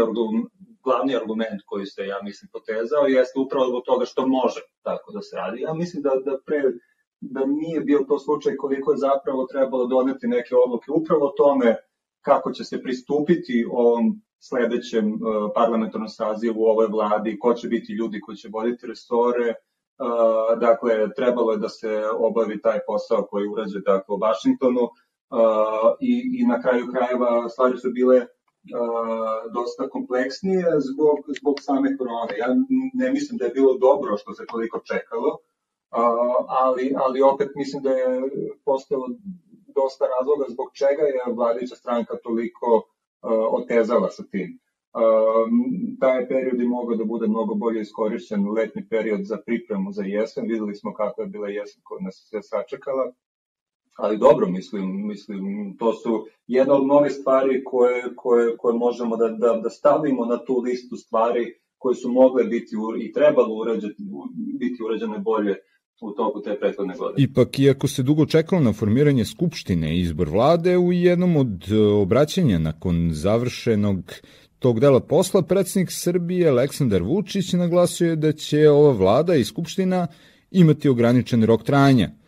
glavni 0.84 1.16
argument 1.16 1.62
koji 1.66 1.86
se, 1.86 2.06
ja 2.06 2.20
mislim, 2.24 2.50
potezao 2.54 3.06
jeste 3.08 3.40
upravo 3.40 3.68
zbog 3.68 3.84
toga 3.86 4.06
što 4.06 4.28
može 4.28 4.62
tako 4.82 5.12
da 5.12 5.22
se 5.22 5.36
radi. 5.36 5.62
Ja 5.62 5.74
mislim 5.74 6.04
da, 6.04 6.10
da 6.26 6.38
pre 6.46 6.62
da 7.22 7.46
nije 7.46 7.82
bio 7.82 8.06
to 8.08 8.20
slučaj 8.20 8.56
koliko 8.56 8.92
je 8.92 8.98
zapravo 8.98 9.46
trebalo 9.46 9.86
doneti 9.86 10.28
neke 10.28 10.56
odluke 10.66 10.92
upravo 10.92 11.34
tome 11.38 11.76
kako 12.22 12.52
će 12.52 12.64
se 12.64 12.82
pristupiti 12.82 13.66
ovom 13.72 14.22
sledećem 14.40 15.14
uh, 15.14 15.20
parlamentarnom 15.56 16.10
sazivu 16.10 16.62
u 16.62 16.66
ovoj 16.66 16.88
vladi, 16.88 17.40
ko 17.40 17.54
će 17.54 17.68
biti 17.68 17.94
ljudi 17.94 18.20
koji 18.20 18.38
će 18.38 18.50
voditi 18.54 18.88
resore, 18.88 19.54
uh, 19.54 20.60
dakle, 20.60 21.14
trebalo 21.16 21.52
je 21.52 21.58
da 21.58 21.70
se 21.70 22.04
obavi 22.18 22.62
taj 22.62 22.80
posao 22.88 23.28
koji 23.30 23.48
urađe 23.48 23.80
dakle, 23.80 24.16
u 24.16 24.18
Vašingtonu 24.18 24.90
i, 26.00 26.14
i 26.40 26.46
na 26.46 26.62
kraju 26.62 26.88
krajeva 26.94 27.50
stvari 27.50 27.78
su 27.78 27.92
bile 27.92 28.26
dosta 29.54 29.90
kompleksnije 29.90 30.66
zbog, 30.90 31.18
zbog 31.40 31.56
same 31.60 31.98
korone. 31.98 32.38
Ja 32.38 32.48
ne 32.94 33.12
mislim 33.12 33.38
da 33.38 33.46
je 33.46 33.52
bilo 33.52 33.78
dobro 33.78 34.18
što 34.18 34.34
se 34.34 34.46
toliko 34.52 34.80
čekalo, 34.80 35.38
ali, 36.48 36.94
ali 37.06 37.22
opet 37.22 37.50
mislim 37.56 37.84
da 37.84 37.90
je 37.90 38.22
postalo 38.66 39.08
dosta 39.76 40.06
razloga 40.20 40.46
zbog 40.50 40.68
čega 40.74 41.04
je 41.04 41.34
vladića 41.36 41.76
stranka 41.76 42.18
toliko 42.24 42.84
otezala 43.52 44.10
sa 44.10 44.24
tim. 44.32 44.60
Taj 46.00 46.28
period 46.28 46.60
je 46.60 46.68
mogao 46.68 46.96
da 46.96 47.06
bude 47.06 47.28
mnogo 47.28 47.56
bolje 47.56 47.82
iskorišćen, 47.82 48.50
letni 48.50 48.88
period 48.90 49.20
za 49.24 49.38
pripremu 49.46 49.92
za 49.92 50.04
jesen, 50.04 50.48
videli 50.48 50.76
smo 50.76 50.94
kako 50.94 51.22
je 51.22 51.28
bila 51.28 51.48
jesen 51.48 51.82
koja 51.84 52.02
nas 52.02 52.28
sve 52.30 52.42
sačekala, 52.44 53.12
ali 54.02 54.18
dobro, 54.18 54.48
mislim, 54.48 55.08
mislim, 55.08 55.42
to 55.80 55.94
su 55.94 56.28
jedna 56.48 56.74
od 56.74 56.84
mnoge 56.84 57.10
stvari 57.10 57.64
koje, 57.64 58.04
koje, 58.16 58.58
koje 58.58 58.78
možemo 58.78 59.18
da, 59.18 59.28
da, 59.28 59.60
da 59.64 59.70
stavimo 59.70 60.26
na 60.26 60.46
tu 60.46 60.58
listu 60.58 60.96
stvari 60.96 61.54
koje 61.78 61.96
su 61.96 62.12
mogle 62.12 62.44
biti 62.44 62.76
i 63.02 63.12
trebalo 63.12 63.56
uređati, 63.56 64.04
biti 64.60 64.84
uređene 64.84 65.20
bolje 65.20 65.56
u 66.02 66.12
toku 66.12 66.42
te 66.42 66.60
prethodne 66.60 66.94
godine. 66.98 67.24
Ipak, 67.24 67.60
iako 67.60 67.88
se 67.88 68.04
dugo 68.04 68.26
čekalo 68.26 68.62
na 68.62 68.74
formiranje 68.74 69.26
Skupštine 69.26 69.96
i 69.96 70.00
izbor 70.00 70.30
vlade, 70.30 70.78
u 70.78 70.92
jednom 70.92 71.38
od 71.38 71.72
e, 71.72 71.78
obraćanja 71.80 72.60
nakon 72.60 73.10
završenog 73.12 74.14
tog 74.60 74.80
dela 74.80 75.00
posla, 75.00 75.42
predsednik 75.42 75.90
Srbije 75.92 76.50
Aleksandar 76.50 77.04
Vučić 77.04 77.54
naglasio 77.54 78.10
je 78.10 78.16
da 78.16 78.32
će 78.32 78.70
ova 78.70 78.92
vlada 78.92 79.36
i 79.36 79.44
Skupština 79.44 80.08
imati 80.52 80.90
ograničen 80.90 81.44
rok 81.46 81.64
trajanja– 81.64 82.10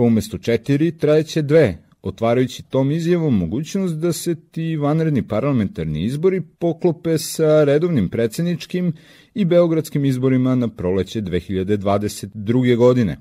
pa 0.00 0.04
umesto 0.04 0.38
četiri 0.38 0.98
trajeće 0.98 1.42
dve, 1.42 1.78
otvarajući 2.02 2.62
tom 2.70 2.90
izjavom 2.90 3.38
mogućnost 3.38 3.94
da 3.94 4.12
se 4.12 4.34
ti 4.50 4.76
vanredni 4.76 5.28
parlamentarni 5.28 6.04
izbori 6.04 6.42
poklope 6.58 7.18
sa 7.18 7.64
redovnim 7.64 8.08
predsedničkim 8.08 8.92
i 9.34 9.44
beogradskim 9.44 10.04
izborima 10.04 10.54
na 10.54 10.68
proleće 10.68 11.20
2022. 11.20 12.76
godine. 12.76 13.16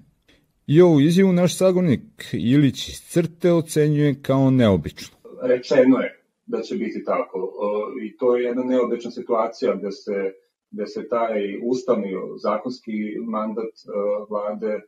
I 0.68 0.82
ovu 0.82 1.02
izjavu 1.02 1.34
naš 1.34 1.58
sagovornik 1.58 2.02
Ilić 2.34 2.90
iz 2.90 3.02
Crte 3.02 3.52
ocenjuje 3.52 4.22
kao 4.22 4.52
neobično. 4.52 5.18
Rečeno 5.42 5.98
je 5.98 6.24
da 6.46 6.62
će 6.62 6.76
biti 6.76 7.04
tako 7.06 7.52
i 8.04 8.18
to 8.18 8.36
je 8.36 8.44
jedna 8.44 8.64
neobična 8.64 9.12
situacija 9.12 9.76
gde 9.76 9.92
se, 9.92 10.34
gde 10.72 10.88
se 10.88 11.08
taj 11.08 11.42
ustavni 11.64 12.12
zakonski 12.44 12.92
mandat 13.28 13.66
e, 13.66 13.90
vlade 14.30 14.74
e, 14.74 14.82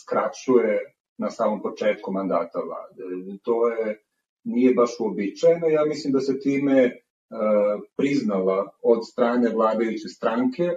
skraćuje 0.00 0.93
na 1.18 1.30
samom 1.30 1.62
početku 1.62 2.12
mandata 2.12 2.60
vlade. 2.66 3.02
To 3.42 3.68
je 3.68 4.04
nije 4.44 4.74
baš 4.74 4.90
uobičajeno. 5.00 5.66
Ja 5.66 5.84
mislim 5.84 6.12
da 6.12 6.20
se 6.20 6.40
time 6.40 6.80
e, 6.82 6.94
priznala 7.96 8.70
od 8.82 9.06
strane 9.08 9.50
vladajuće 9.50 10.08
stranke 10.08 10.70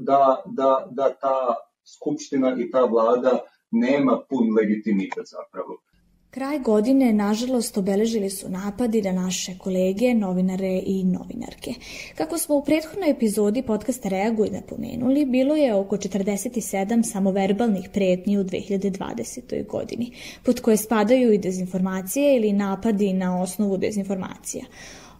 da, 0.00 0.42
da, 0.46 0.86
da 0.90 1.14
ta 1.20 1.54
skupština 1.98 2.56
i 2.58 2.70
ta 2.70 2.84
vlada 2.84 3.38
nema 3.70 4.20
pun 4.28 4.54
legitimitet 4.58 5.24
zapravo. 5.26 5.78
Kraj 6.36 6.58
godine, 6.58 7.12
nažalost, 7.12 7.78
obeležili 7.78 8.30
su 8.30 8.48
napadi 8.48 9.02
na 9.02 9.12
naše 9.12 9.58
kolege, 9.58 10.14
novinare 10.14 10.82
i 10.86 11.04
novinarke. 11.04 11.74
Kako 12.14 12.38
smo 12.38 12.56
u 12.56 12.64
prethodnoj 12.64 13.10
epizodi 13.10 13.62
podcasta 13.62 14.08
Reaguj 14.08 14.50
napomenuli, 14.50 15.24
bilo 15.24 15.56
je 15.56 15.74
oko 15.74 15.96
47 15.96 17.02
samoverbalnih 17.02 17.88
pretnji 17.92 18.38
u 18.38 18.44
2020. 18.44 19.66
godini, 19.66 20.12
pod 20.42 20.60
koje 20.60 20.76
spadaju 20.76 21.32
i 21.32 21.38
dezinformacije 21.38 22.36
ili 22.36 22.52
napadi 22.52 23.12
na 23.12 23.42
osnovu 23.42 23.76
dezinformacija. 23.76 24.64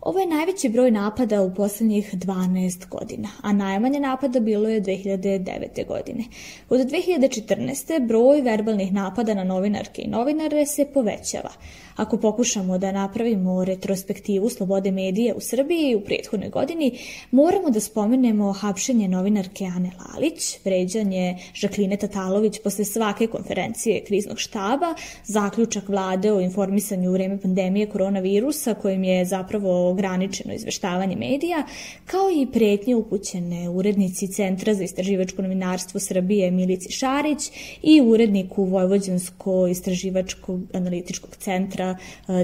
Ovo 0.06 0.18
je 0.18 0.26
najveći 0.26 0.68
broj 0.68 0.90
napada 0.90 1.42
u 1.42 1.54
poslednjih 1.54 2.14
12 2.14 2.88
godina, 2.88 3.28
a 3.42 3.52
najmanje 3.52 4.00
napada 4.00 4.40
bilo 4.40 4.68
je 4.68 4.82
2009. 4.82 5.86
godine. 5.86 6.24
Od 6.68 6.80
2014. 6.80 8.06
broj 8.06 8.40
verbalnih 8.40 8.92
napada 8.92 9.34
na 9.34 9.44
novinarke 9.44 10.02
i 10.02 10.08
novinare 10.08 10.66
se 10.66 10.86
povećava, 10.94 11.50
Ako 11.96 12.16
pokušamo 12.16 12.78
da 12.78 12.92
napravimo 12.92 13.64
retrospektivu 13.64 14.50
slobode 14.50 14.90
medije 14.90 15.34
u 15.34 15.40
Srbiji 15.40 15.94
u 15.94 16.00
prethodnoj 16.00 16.50
godini, 16.50 16.98
moramo 17.30 17.70
da 17.70 17.80
spomenemo 17.80 18.52
hapšenje 18.52 19.08
novinarke 19.08 19.64
Ane 19.64 19.90
Lalić, 19.98 20.58
vređanje 20.64 21.38
Žakline 21.54 21.96
Tatalović 21.96 22.58
posle 22.64 22.84
svake 22.84 23.26
konferencije 23.26 24.04
kriznog 24.04 24.38
štaba, 24.38 24.94
zaključak 25.24 25.88
vlade 25.88 26.32
o 26.32 26.40
informisanju 26.40 27.10
u 27.10 27.12
vreme 27.12 27.40
pandemije 27.40 27.86
koronavirusa 27.86 28.74
kojim 28.74 29.04
je 29.04 29.24
zapravo 29.24 29.90
ograničeno 29.90 30.54
izveštavanje 30.54 31.16
medija, 31.16 31.66
kao 32.04 32.30
i 32.30 32.46
pretnje 32.52 32.94
upućene 32.94 33.68
urednici 33.68 34.28
Centra 34.28 34.74
za 34.74 34.84
istraživačko 34.84 35.42
novinarstvo 35.42 36.00
Srbije 36.00 36.50
Milici 36.50 36.92
Šarić 36.92 37.50
i 37.82 38.00
uredniku 38.00 38.64
Vojvođansko 38.64 39.66
istraživačkog 39.66 40.60
analitičkog 40.72 41.36
centra 41.36 41.85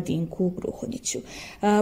Dinku 0.07 0.51
Gruhodiću. 0.51 1.19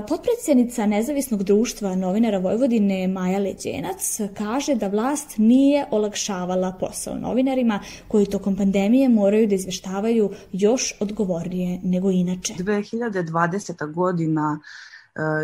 Potpredsednica 0.09 0.87
Nezavisnog 0.87 1.43
društva 1.43 1.95
novinara 1.95 2.39
Vojvodine 2.39 3.09
Maja 3.09 3.39
Leđenac 3.39 4.21
kaže 4.39 4.75
da 4.75 4.89
vlast 4.89 5.35
nije 5.37 5.87
olakšavala 5.91 6.77
posao 6.81 7.15
novinarima 7.15 7.81
koji 8.09 8.27
tokom 8.27 8.57
pandemije 8.57 9.09
moraju 9.09 9.47
da 9.47 9.55
izveštavaju 9.55 10.31
još 10.53 10.95
odgovornije 11.01 11.81
nego 11.83 12.11
inače. 12.11 12.55
2020. 12.55 13.93
godina 13.93 14.61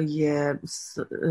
je 0.00 0.58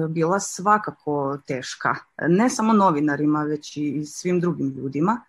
bila 0.10 0.40
svakako 0.40 1.38
teška. 1.48 1.96
Ne 2.28 2.50
samo 2.50 2.74
novinarima, 2.74 3.44
već 3.44 3.78
i 3.78 4.06
svim 4.06 4.40
drugim 4.40 4.74
ljudima 4.78 5.22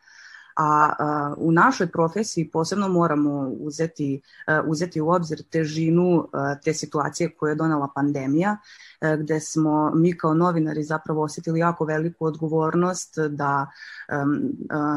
a, 0.56 0.92
a 0.98 1.34
u 1.36 1.52
našoj 1.52 1.86
profesiji 1.86 2.50
posebno 2.50 2.88
moramo 2.88 3.48
uzeti, 3.60 4.20
a, 4.46 4.62
uzeti 4.66 5.00
u 5.00 5.08
obzir 5.08 5.42
težinu 5.50 6.28
a, 6.32 6.54
te 6.64 6.74
situacije 6.74 7.30
koje 7.30 7.50
je 7.50 7.54
donela 7.54 7.88
pandemija, 7.94 8.56
a, 9.00 9.16
gde 9.16 9.40
smo 9.40 9.90
mi 9.94 10.18
kao 10.18 10.34
novinari 10.34 10.82
zapravo 10.82 11.22
osetili 11.22 11.60
jako 11.60 11.84
veliku 11.84 12.24
odgovornost 12.24 13.18
da, 13.18 13.66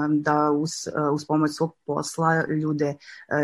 da 0.09 0.51
uz, 0.51 0.71
uz 1.13 1.25
pomoć 1.25 1.51
svog 1.55 1.75
posla 1.85 2.45
ljude, 2.47 2.95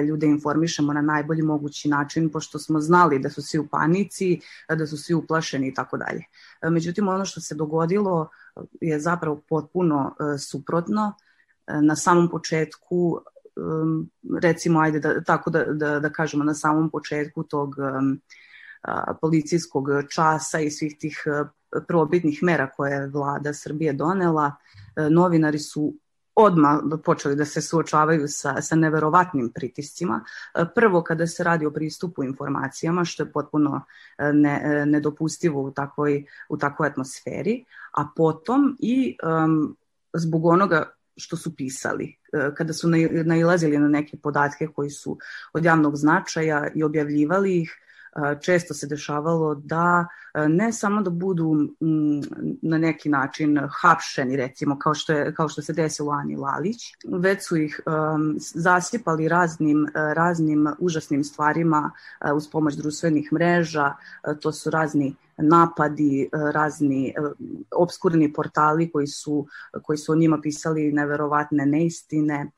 ljude 0.08 0.28
informišemo 0.28 0.94
na 0.94 1.02
najbolji 1.02 1.42
mogući 1.42 1.90
način, 1.90 2.30
pošto 2.30 2.60
smo 2.60 2.80
znali 2.80 3.20
da 3.20 3.30
su 3.30 3.42
svi 3.42 3.60
u 3.60 3.68
panici, 3.68 4.40
da 4.70 4.88
su 4.88 4.98
svi 4.98 5.14
uplašeni 5.14 5.68
i 5.68 5.74
tako 5.74 5.98
dalje. 5.98 6.24
Međutim, 6.72 7.08
ono 7.08 7.26
što 7.26 7.42
se 7.42 7.56
dogodilo 7.56 8.30
je 8.82 9.00
zapravo 9.00 9.42
potpuno 9.50 10.16
suprotno 10.38 11.14
na 11.68 11.96
samom 11.96 12.30
početku 12.30 13.20
recimo 14.42 14.80
ajde 14.80 15.00
da, 15.00 15.24
tako 15.24 15.50
da, 15.50 15.64
da, 15.66 16.00
da 16.00 16.10
kažemo 16.10 16.44
na 16.44 16.54
samom 16.54 16.90
početku 16.90 17.44
tog 17.44 17.76
policijskog 19.22 19.88
časa 20.10 20.60
i 20.60 20.72
svih 20.72 20.96
tih 21.00 21.24
probitnih 21.88 22.44
mera 22.44 22.70
koje 22.70 22.92
je 22.92 23.08
vlada 23.08 23.54
Srbije 23.54 23.94
donela, 23.94 24.52
novinari 25.10 25.60
su 25.60 25.94
odmah 26.36 26.80
počeli 27.04 27.36
da 27.36 27.46
se 27.46 27.62
suočavaju 27.62 28.28
sa, 28.28 28.62
sa 28.62 28.76
neverovatnim 28.76 29.52
pritiscima. 29.56 30.24
Prvo 30.76 31.04
kada 31.04 31.28
se 31.28 31.44
radi 31.44 31.66
o 31.66 31.72
pristupu 31.72 32.24
informacijama, 32.24 33.06
što 33.06 33.24
je 33.24 33.32
potpuno 33.32 33.82
ne, 34.34 34.86
nedopustivo 34.86 35.62
u 35.62 35.72
takvoj, 35.72 36.26
u 36.50 36.58
takvoj 36.58 36.88
atmosferi, 36.88 37.66
a 37.92 38.08
potom 38.16 38.76
i 38.80 39.18
um, 39.24 39.78
zbog 40.14 40.46
onoga 40.46 40.90
što 41.18 41.38
su 41.38 41.56
pisali, 41.56 42.16
e, 42.34 42.56
kada 42.56 42.74
su 42.74 42.90
nailazili 43.26 43.78
na 43.78 43.88
neke 43.88 44.18
podatke 44.18 44.68
koji 44.68 44.90
su 44.90 45.18
od 45.54 45.66
javnog 45.66 45.96
značaja 45.96 46.68
i 46.76 46.84
objavljivali 46.84 47.62
ih, 47.62 47.72
e, 48.16 48.36
često 48.42 48.74
se 48.74 48.88
dešavalo 48.88 49.56
da 49.56 50.08
e, 50.34 50.48
ne 50.50 50.74
samo 50.74 51.02
da 51.02 51.10
budu 51.10 51.56
na 52.62 52.78
neki 52.78 53.10
način 53.10 53.60
hapšeni 53.82 54.36
recimo 54.36 54.80
kao 54.80 54.94
što 54.94 55.14
je 55.14 55.34
kao 55.34 55.50
što 55.50 55.62
se 55.62 55.74
desilo 55.74 56.12
Ani 56.12 56.36
Lalić, 56.36 56.94
već 57.08 57.48
su 57.48 57.58
ih 57.58 57.82
um, 57.86 58.36
zasipali 58.40 59.28
raznim 59.28 59.88
raznim 59.94 60.68
užasnim 60.80 61.24
stvarima 61.24 61.92
uz 62.36 62.48
pomoć 62.52 62.76
društvenih 62.76 63.34
mreža, 63.34 63.94
to 64.42 64.52
su 64.52 64.70
razni 64.70 65.16
napadi, 65.38 66.24
e, 66.24 66.28
razni 66.52 67.08
e, 67.08 67.14
obskurni 67.72 68.34
portali 68.34 68.92
koji 68.92 69.08
su, 69.08 69.48
koji 69.84 69.98
su 69.98 70.12
o 70.12 70.16
njima 70.16 70.40
pisali 70.42 70.92
neverovatne 70.92 71.66
neistine, 71.66 72.52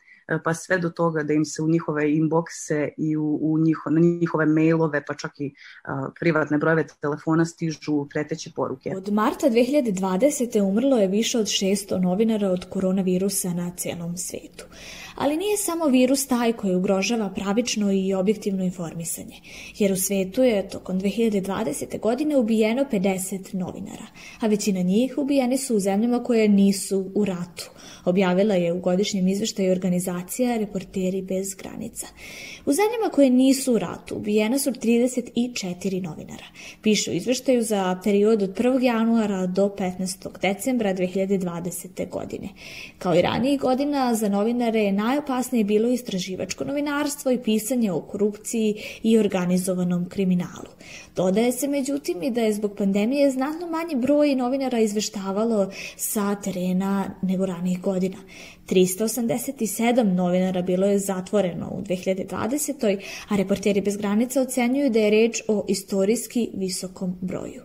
pa 0.44 0.54
sve 0.54 0.78
do 0.78 0.90
toga 0.90 1.24
da 1.24 1.34
im 1.34 1.46
se 1.46 1.62
u 1.62 1.68
njihove 1.68 2.04
inboxe 2.04 2.90
i 2.98 3.18
u, 3.18 3.40
u 3.42 3.60
njiho, 3.60 3.90
na 3.90 4.00
njihove 4.00 4.46
mailove, 4.46 5.06
pa 5.06 5.14
čak 5.14 5.32
i 5.40 5.46
uh, 5.46 6.14
privatne 6.20 6.58
brojeve 6.58 6.88
telefona 7.02 7.46
stižu 7.46 8.08
preteće 8.10 8.52
poruke. 8.56 8.94
Od 8.98 9.14
marta 9.14 9.50
2020. 9.50 10.62
umrlo 10.62 10.98
je 10.98 11.08
više 11.08 11.40
od 11.40 11.46
600 11.46 12.02
novinara 12.02 12.50
od 12.50 12.70
koronavirusa 12.70 13.54
na 13.54 13.72
celom 13.78 14.18
svetu. 14.18 14.66
Ali 15.16 15.38
nije 15.38 15.58
samo 15.58 15.86
virus 15.86 16.28
taj 16.28 16.54
koji 16.54 16.76
ugrožava 16.76 17.30
pravično 17.30 17.92
i 17.92 18.14
objektivno 18.14 18.64
informisanje, 18.64 19.36
jer 19.78 19.92
u 19.92 19.96
svetu 19.96 20.44
je 20.44 20.70
tokom 20.70 21.00
2020. 21.00 22.00
godine 22.00 22.38
ubijeno 22.38 22.86
50 22.92 23.56
novinara, 23.56 24.06
a 24.40 24.48
većina 24.48 24.82
njih 24.82 25.14
ubijeni 25.18 25.58
su 25.58 25.76
u 25.76 25.80
zemljama 25.80 26.24
koje 26.24 26.48
nisu 26.48 27.12
u 27.16 27.26
ratu, 27.26 27.70
objavila 28.08 28.56
je 28.56 28.74
u 28.74 28.80
godišnjem 28.80 29.28
izveštaju 29.28 29.72
organizacija 29.72 30.58
Reporteri 30.58 31.22
bez 31.22 31.56
granica. 31.56 32.08
U 32.66 32.72
zemljama 32.74 33.10
koje 33.14 33.30
nisu 33.30 33.74
u 33.74 33.80
ratu 33.80 34.16
ubijena 34.16 34.60
su 34.60 34.72
34 34.72 36.02
novinara, 36.02 36.46
piše 36.82 37.12
u 37.12 37.14
izveštaju 37.14 37.64
za 37.64 38.00
period 38.04 38.44
od 38.44 38.58
1. 38.58 38.84
januara 38.84 39.46
do 39.46 39.76
15. 39.78 40.40
decembra 40.42 40.94
2020. 40.94 42.10
godine. 42.10 42.50
Kao 42.98 43.16
i 43.16 43.22
ranijih 43.22 43.60
godina, 43.60 44.16
za 44.16 44.30
novinare 44.30 44.80
je 44.80 44.92
najopasnije 44.92 45.64
bilo 45.64 45.90
istraživačko 45.90 46.64
novinarstvo 46.64 47.32
i 47.32 47.44
pisanje 47.44 47.92
o 47.92 48.02
korupciji 48.02 48.76
i 49.04 49.18
organizovanom 49.18 50.10
kriminalu. 50.10 50.70
Dodaje 51.16 51.52
se 51.52 51.68
međutim 51.68 52.24
i 52.24 52.32
da 52.32 52.42
je 52.42 52.54
zbog 52.54 52.76
pandemije 52.78 53.32
znatno 53.32 53.68
manji 53.68 53.96
broj 53.96 54.36
novinara 54.36 54.80
izveštavalo 54.80 55.72
sa 55.96 56.36
terena 56.36 57.16
nego 57.22 57.46
ranijih 57.46 57.82
godina. 57.82 57.97
387 58.70 60.04
novinara 60.04 60.62
bilo 60.62 60.88
je 60.88 61.00
zatvoreno 61.00 61.70
u 61.70 61.82
2020. 61.82 63.00
a 63.30 63.36
reporteri 63.36 63.82
bez 63.82 63.98
granica 63.98 64.42
ocenjuju 64.42 64.90
da 64.90 65.00
je 65.00 65.10
reč 65.10 65.42
o 65.48 65.66
istorijski 65.68 66.50
visokom 66.54 67.18
broju. 67.22 67.62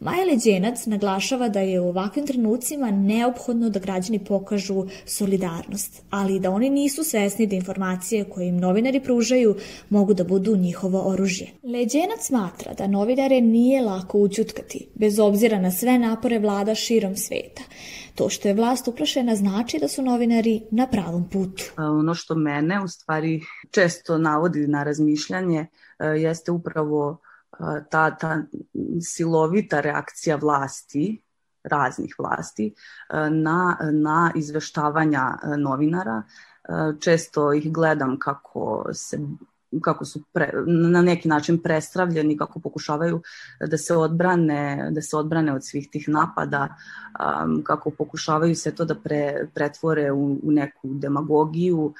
Maja 0.00 0.24
Leđenac 0.24 0.86
naglašava 0.86 1.48
da 1.48 1.60
je 1.60 1.80
u 1.80 1.88
ovakvim 1.88 2.26
trenucima 2.26 2.90
neophodno 2.90 3.70
da 3.70 3.78
građani 3.78 4.18
pokažu 4.18 4.86
solidarnost, 5.06 6.02
ali 6.10 6.40
da 6.40 6.50
oni 6.50 6.70
nisu 6.70 7.04
svesni 7.04 7.46
da 7.46 7.56
informacije 7.56 8.24
koje 8.24 8.48
im 8.48 8.56
novinari 8.56 9.00
pružaju 9.00 9.56
mogu 9.90 10.14
da 10.14 10.24
budu 10.24 10.56
njihovo 10.56 11.02
oružje. 11.08 11.46
Leđenac 11.62 12.20
smatra 12.20 12.74
da 12.74 12.86
novinare 12.86 13.40
nije 13.40 13.82
lako 13.82 14.18
učutkati, 14.18 14.88
bez 14.94 15.18
obzira 15.18 15.58
na 15.58 15.70
sve 15.70 15.98
napore 15.98 16.38
vlada 16.38 16.74
širom 16.74 17.16
sveta. 17.16 17.62
To 18.14 18.28
što 18.28 18.48
je 18.48 18.54
vlast 18.54 18.88
uplašena 18.88 19.36
znači 19.36 19.78
da 19.78 19.88
su 19.88 20.02
novinari 20.02 20.62
na 20.70 20.86
pravom 20.86 21.28
putu. 21.28 21.64
Ono 21.76 22.14
što 22.14 22.34
mene 22.34 22.82
u 22.84 22.88
stvari 22.88 23.40
često 23.70 24.18
navodi 24.18 24.66
na 24.66 24.84
razmišljanje 24.84 25.66
jeste 26.16 26.52
upravo 26.52 27.18
ta, 27.90 28.10
ta 28.16 28.42
silovita 29.00 29.80
reakcija 29.80 30.36
vlasti, 30.36 31.22
raznih 31.64 32.14
vlasti, 32.18 32.74
na, 33.30 33.76
na 33.92 34.32
izveštavanja 34.34 35.38
novinara. 35.58 36.22
Često 37.00 37.52
ih 37.52 37.72
gledam 37.72 38.18
kako 38.18 38.84
se 38.92 39.18
kako 39.80 40.04
su 40.04 40.22
pre, 40.32 40.52
na 40.66 41.02
neki 41.02 41.28
način 41.28 41.58
prestravljeni, 41.58 42.36
kako 42.36 42.60
pokušavaju 42.60 43.20
da 43.70 43.78
se 43.78 43.96
odbrane, 43.96 44.88
da 44.90 45.02
se 45.02 45.16
odbrane 45.16 45.52
od 45.52 45.66
svih 45.66 45.88
tih 45.90 46.08
napada, 46.08 46.68
um, 47.44 47.62
kako 47.62 47.90
pokušavaju 47.90 48.56
se 48.56 48.74
to 48.74 48.84
da 48.84 48.94
pre, 48.94 49.48
pretvore 49.54 50.12
u, 50.12 50.38
u 50.42 50.52
neku 50.52 50.80
demagogiju, 50.82 51.78
uh, 51.84 51.94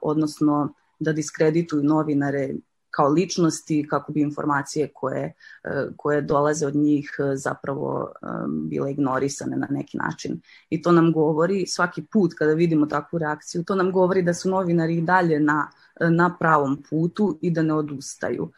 odnosno 0.00 0.72
da 0.98 1.12
diskredituju 1.12 1.82
novinare 1.82 2.54
kao 2.96 3.08
ličnosti 3.08 3.86
kako 3.90 4.12
bi 4.12 4.20
informacije 4.20 4.88
koje, 4.94 5.32
e, 5.64 5.86
koje 5.96 6.20
dolaze 6.20 6.66
od 6.66 6.74
njih 6.74 7.16
e, 7.18 7.36
zapravo 7.36 8.12
e, 8.22 8.26
bile 8.48 8.92
ignorisane 8.92 9.56
na 9.56 9.66
neki 9.70 9.98
način. 9.98 10.40
I 10.70 10.82
to 10.82 10.92
nam 10.92 11.12
govori 11.12 11.66
svaki 11.66 12.02
put 12.02 12.34
kada 12.34 12.52
vidimo 12.52 12.86
takvu 12.86 13.18
reakciju, 13.18 13.64
to 13.64 13.74
nam 13.74 13.92
govori 13.92 14.22
da 14.22 14.34
su 14.34 14.50
novinari 14.50 14.96
i 14.96 15.02
dalje 15.02 15.40
na, 15.40 15.68
na 16.00 16.36
pravom 16.40 16.82
putu 16.90 17.38
i 17.42 17.50
da 17.50 17.62
ne 17.62 17.74
odustaju. 17.74 18.50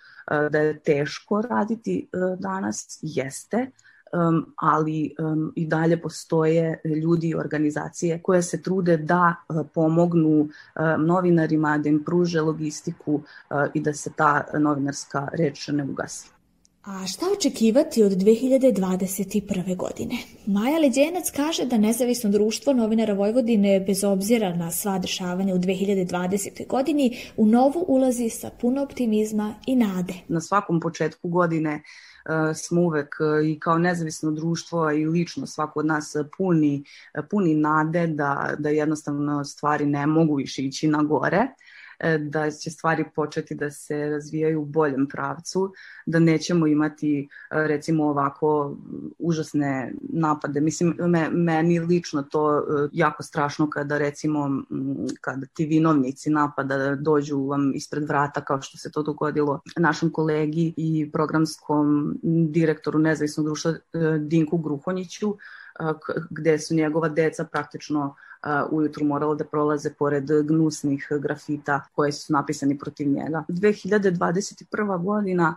Da 0.50 0.58
je 0.58 0.78
teško 0.78 1.42
raditi 1.42 2.08
danas, 2.38 2.98
jeste, 3.02 3.70
um, 4.12 4.52
ali 4.56 5.14
um, 5.18 5.52
i 5.56 5.66
dalje 5.66 6.02
postoje 6.02 6.80
ljudi 6.84 7.28
i 7.28 7.34
organizacije 7.34 8.22
koje 8.22 8.42
se 8.42 8.62
trude 8.62 8.96
da 8.96 9.34
uh, 9.48 9.66
pomognu 9.74 10.40
uh, 10.40 10.48
novinarima, 10.98 11.78
da 11.78 11.88
im 11.88 12.04
pruže 12.04 12.40
logistiku 12.40 13.14
uh, 13.14 13.22
i 13.74 13.80
da 13.80 13.92
se 13.92 14.10
ta 14.16 14.44
novinarska 14.58 15.28
reč 15.32 15.68
ne 15.68 15.84
ugasi. 15.84 16.38
A 16.84 17.06
šta 17.06 17.26
očekivati 17.36 18.02
od 18.02 18.12
2021. 18.12 19.76
godine? 19.76 20.14
Maja 20.46 20.78
Leđenac 20.78 21.30
kaže 21.36 21.64
da 21.64 21.78
Nezavisno 21.78 22.30
društvo 22.30 22.72
novinara 22.72 23.14
Vojvodine, 23.14 23.80
bez 23.80 24.04
obzira 24.04 24.56
na 24.56 24.70
sva 24.70 24.98
dešavanja 24.98 25.54
u 25.54 25.58
2020. 25.58 26.66
godini, 26.66 27.18
u 27.36 27.46
novu 27.46 27.84
ulazi 27.88 28.30
sa 28.30 28.50
puno 28.60 28.82
optimizma 28.82 29.54
i 29.66 29.76
nade. 29.76 30.14
Na 30.28 30.40
svakom 30.40 30.80
početku 30.80 31.28
godine 31.28 31.74
uh, 31.74 31.80
smo 32.54 32.80
uvek 32.80 33.16
uh, 33.20 33.46
i 33.46 33.60
kao 33.60 33.78
nezavisno 33.78 34.30
društvo 34.30 34.90
i 34.90 35.06
lično 35.06 35.46
svako 35.46 35.80
od 35.80 35.86
nas 35.86 36.16
puni, 36.36 36.84
puni 37.30 37.54
nade 37.54 38.06
da, 38.06 38.54
da 38.58 38.68
jednostavno 38.68 39.44
stvari 39.44 39.86
ne 39.86 40.06
mogu 40.06 40.34
više 40.34 40.62
ići 40.62 40.88
na 40.88 41.02
gore. 41.02 41.36
E, 41.38 41.67
da 42.18 42.50
će 42.50 42.70
stvari 42.70 43.04
početi 43.14 43.54
da 43.54 43.70
se 43.70 43.96
razvijaju 43.96 44.62
u 44.62 44.64
boljem 44.64 45.06
pravcu, 45.08 45.72
da 46.06 46.18
nećemo 46.18 46.66
imati 46.66 47.20
e, 47.20 47.26
recimo 47.50 48.04
ovako 48.04 48.76
užasne 49.18 49.92
napade. 50.00 50.60
Mislim, 50.60 50.94
me, 50.98 51.30
meni 51.30 51.80
lično 51.80 52.22
to 52.22 52.58
e, 52.58 52.62
jako 52.92 53.22
strašno 53.22 53.70
kada 53.70 53.98
recimo 53.98 54.62
kada 55.20 55.46
ti 55.46 55.66
vinovnici 55.66 56.30
napada 56.30 56.94
dođu 56.94 57.38
vam 57.38 57.72
ispred 57.74 58.08
vrata 58.08 58.44
kao 58.44 58.62
što 58.62 58.78
se 58.78 58.90
to 58.92 59.02
dogodilo 59.02 59.60
našem 59.76 60.12
kolegi 60.12 60.74
i 60.76 61.10
programskom 61.12 62.18
direktoru 62.50 62.98
nezavisnog 62.98 63.46
društva 63.46 63.74
Dinku 64.18 64.58
Gruhonjiću, 64.58 65.36
gde 66.30 66.58
su 66.58 66.74
njegova 66.74 67.08
deca 67.08 67.44
praktično 67.44 68.14
ujutru 68.70 69.04
morala 69.04 69.34
da 69.34 69.44
prolaze 69.44 69.90
pored 69.98 70.24
gnusnih 70.44 71.08
grafita 71.20 71.80
koje 71.92 72.12
su 72.12 72.32
napisani 72.32 72.78
protiv 72.78 73.08
njega. 73.08 73.44
2021. 73.48 75.04
godina 75.04 75.56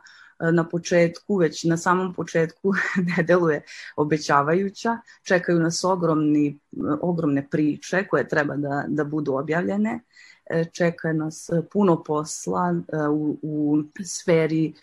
na 0.52 0.70
početku, 0.70 1.36
već 1.36 1.64
na 1.64 1.78
samom 1.78 2.14
početku 2.14 2.74
ne 3.18 3.24
deluje 3.24 3.62
obećavajuća. 3.96 4.98
Čekaju 5.24 5.60
nas 5.60 5.84
ogromni, 5.84 6.60
ogromne 7.02 7.48
priče 7.52 8.08
koje 8.08 8.28
treba 8.28 8.56
da, 8.56 8.86
da 8.88 9.04
budu 9.04 9.34
objavljene. 9.34 10.00
E, 10.46 10.66
čeka 10.72 11.14
nas 11.14 11.50
puno 11.72 12.04
posla 12.04 12.76
u, 13.12 13.38
u 13.42 13.78
sferi 14.04 14.74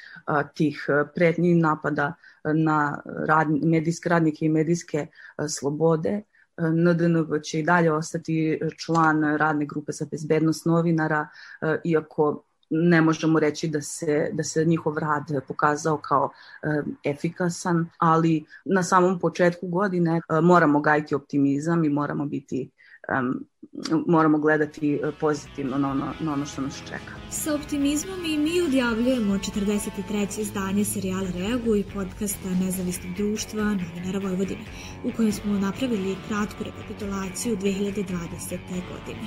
tih 0.54 0.86
pretnjih 1.14 1.56
napada 1.56 2.12
na 2.44 3.02
rad, 3.26 3.46
medijske 3.50 4.08
radnike 4.08 4.46
i 4.46 4.48
medijske 4.48 5.06
slobode. 5.48 6.22
NDNV 6.58 7.38
će 7.42 7.58
i 7.58 7.62
dalje 7.62 7.92
ostati 7.92 8.60
član 8.76 9.36
radne 9.36 9.66
grupe 9.66 9.92
za 9.92 10.06
bezbednost 10.10 10.66
novinara, 10.66 11.28
e, 11.62 11.78
iako 11.84 12.42
ne 12.70 13.00
možemo 13.00 13.40
reći 13.40 13.68
da 13.68 13.80
se, 13.80 14.30
da 14.32 14.42
se 14.42 14.64
njihov 14.64 14.98
rad 14.98 15.22
pokazao 15.48 15.96
kao 15.96 16.30
e, 16.62 16.82
efikasan, 17.04 17.90
ali 17.98 18.44
na 18.64 18.82
samom 18.82 19.18
početku 19.18 19.68
godine 19.68 20.16
e, 20.16 20.40
moramo 20.40 20.80
gajiti 20.80 21.14
optimizam 21.14 21.84
i 21.84 21.88
moramo 21.88 22.26
biti 22.26 22.70
um, 23.08 23.46
moramo 24.06 24.38
gledati 24.38 24.94
e, 24.94 25.12
pozitivno 25.20 25.78
na 25.78 25.90
ono, 25.90 26.12
na 26.20 26.32
ono 26.32 26.46
što 26.46 26.62
nas 26.62 26.82
čeka. 26.84 27.12
Sa 27.30 27.54
optimizmom 27.54 28.24
i 28.24 28.38
mi 28.38 28.60
odjavljujemo 28.62 29.34
43. 29.34 30.40
izdanje 30.40 30.84
serijala 30.84 31.30
Reagu 31.30 31.76
i 31.76 31.84
podcasta 31.94 32.48
Nezavisnog 32.48 33.14
društva 33.16 33.62
novinara 33.62 34.18
Vojvodine, 34.18 34.64
u 35.04 35.12
kojem 35.16 35.32
smo 35.32 35.52
napravili 35.52 36.16
kratku 36.28 36.64
rekapitulaciju 36.64 37.56
2020. 37.56 38.58
godine. 38.68 39.26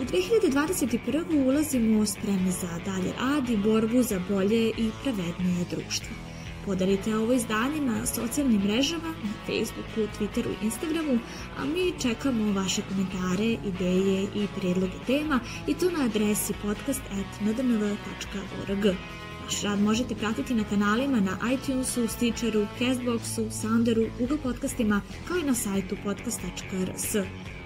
U 0.00 0.04
2021. 0.04 1.46
ulazimo 1.46 2.06
spremni 2.06 2.50
za 2.50 2.78
dalje 2.84 3.12
rad 3.20 3.50
i 3.50 3.56
borbu 3.56 4.02
za 4.02 4.20
bolje 4.28 4.68
i 4.68 4.90
pravednije 5.02 5.64
društvo. 5.70 6.30
Podarite 6.66 7.16
ovo 7.16 7.32
izdanje 7.32 7.80
na 7.80 8.06
socijalnim 8.06 8.60
mrežama, 8.60 9.08
na 9.08 9.32
Facebooku, 9.46 10.00
Twitteru 10.18 10.50
i 10.50 10.64
Instagramu, 10.64 11.18
a 11.58 11.64
mi 11.64 11.92
čekamo 12.02 12.52
vaše 12.52 12.82
komentare, 12.88 13.44
ideje 13.44 14.22
i 14.22 14.46
predloge 14.60 14.92
tema 15.06 15.40
i 15.66 15.74
to 15.74 15.90
na 15.90 16.04
adresi 16.04 16.54
podcast.ndnv.org. 16.62 18.84
Naš 19.44 19.62
rad 19.62 19.80
možete 19.80 20.14
pratiti 20.14 20.54
na 20.54 20.64
kanalima 20.64 21.20
na 21.20 21.38
iTunesu, 21.52 22.08
Stitcheru, 22.08 22.66
Castboxu, 22.78 23.50
Sounderu, 23.50 24.06
Google 24.18 24.38
podcastima, 24.42 25.00
kao 25.28 25.36
i 25.36 25.42
na 25.42 25.54
sajtu 25.54 25.96
podcast.rs. 26.04 27.16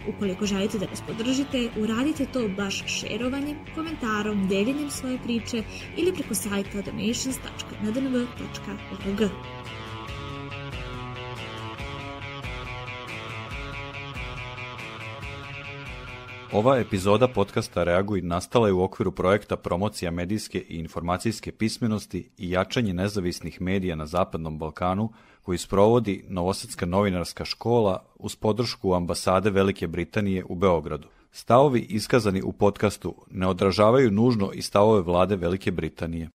Ukoliko 0.09 0.47
želite 0.47 0.79
da 0.79 0.87
nas 0.87 1.03
podržite, 1.07 1.71
uradite 1.79 2.27
to 2.27 2.49
baš 2.49 2.85
šerovanjem, 2.87 3.57
komentarom, 3.75 4.49
deljenjem 4.49 4.90
svoje 4.90 5.19
priče 5.25 5.62
ili 5.97 6.12
preko 6.12 6.35
sajta 6.35 6.83
donations.ndnv.org. 6.83 9.31
Ova 16.55 16.77
epizoda 16.79 17.29
podcasta 17.29 17.85
Reaguj 17.85 18.21
nastala 18.23 18.67
je 18.67 18.73
u 18.73 18.83
okviru 18.83 19.12
projekta 19.12 19.57
Promocija 19.57 20.11
medijske 20.11 20.59
i 20.59 20.77
informacijske 20.77 21.53
pismenosti 21.53 22.31
i 22.38 22.51
jačanje 22.51 22.95
nezavisnih 22.95 23.61
medija 23.61 23.97
na 23.97 24.07
Zapadnom 24.07 24.59
Balkanu 24.59 25.12
koji 25.45 25.59
sprovodi 25.59 26.25
Novosadska 26.29 26.87
novinarska 26.87 27.45
škola 27.45 28.05
uz 28.19 28.37
podršku 28.37 28.95
ambasade 28.95 29.51
Velike 29.51 29.87
Britanije 29.87 30.45
u 30.49 30.55
Beogradu. 30.55 31.09
Stavovi 31.33 31.81
iskazani 31.81 32.43
u 32.43 32.53
podcastu 32.53 33.15
ne 33.31 33.47
odražavaju 33.47 34.11
nužno 34.11 34.53
i 34.53 34.63
stavove 34.63 35.03
vlade 35.03 35.37
Velike 35.37 35.71
Britanije. 35.71 36.31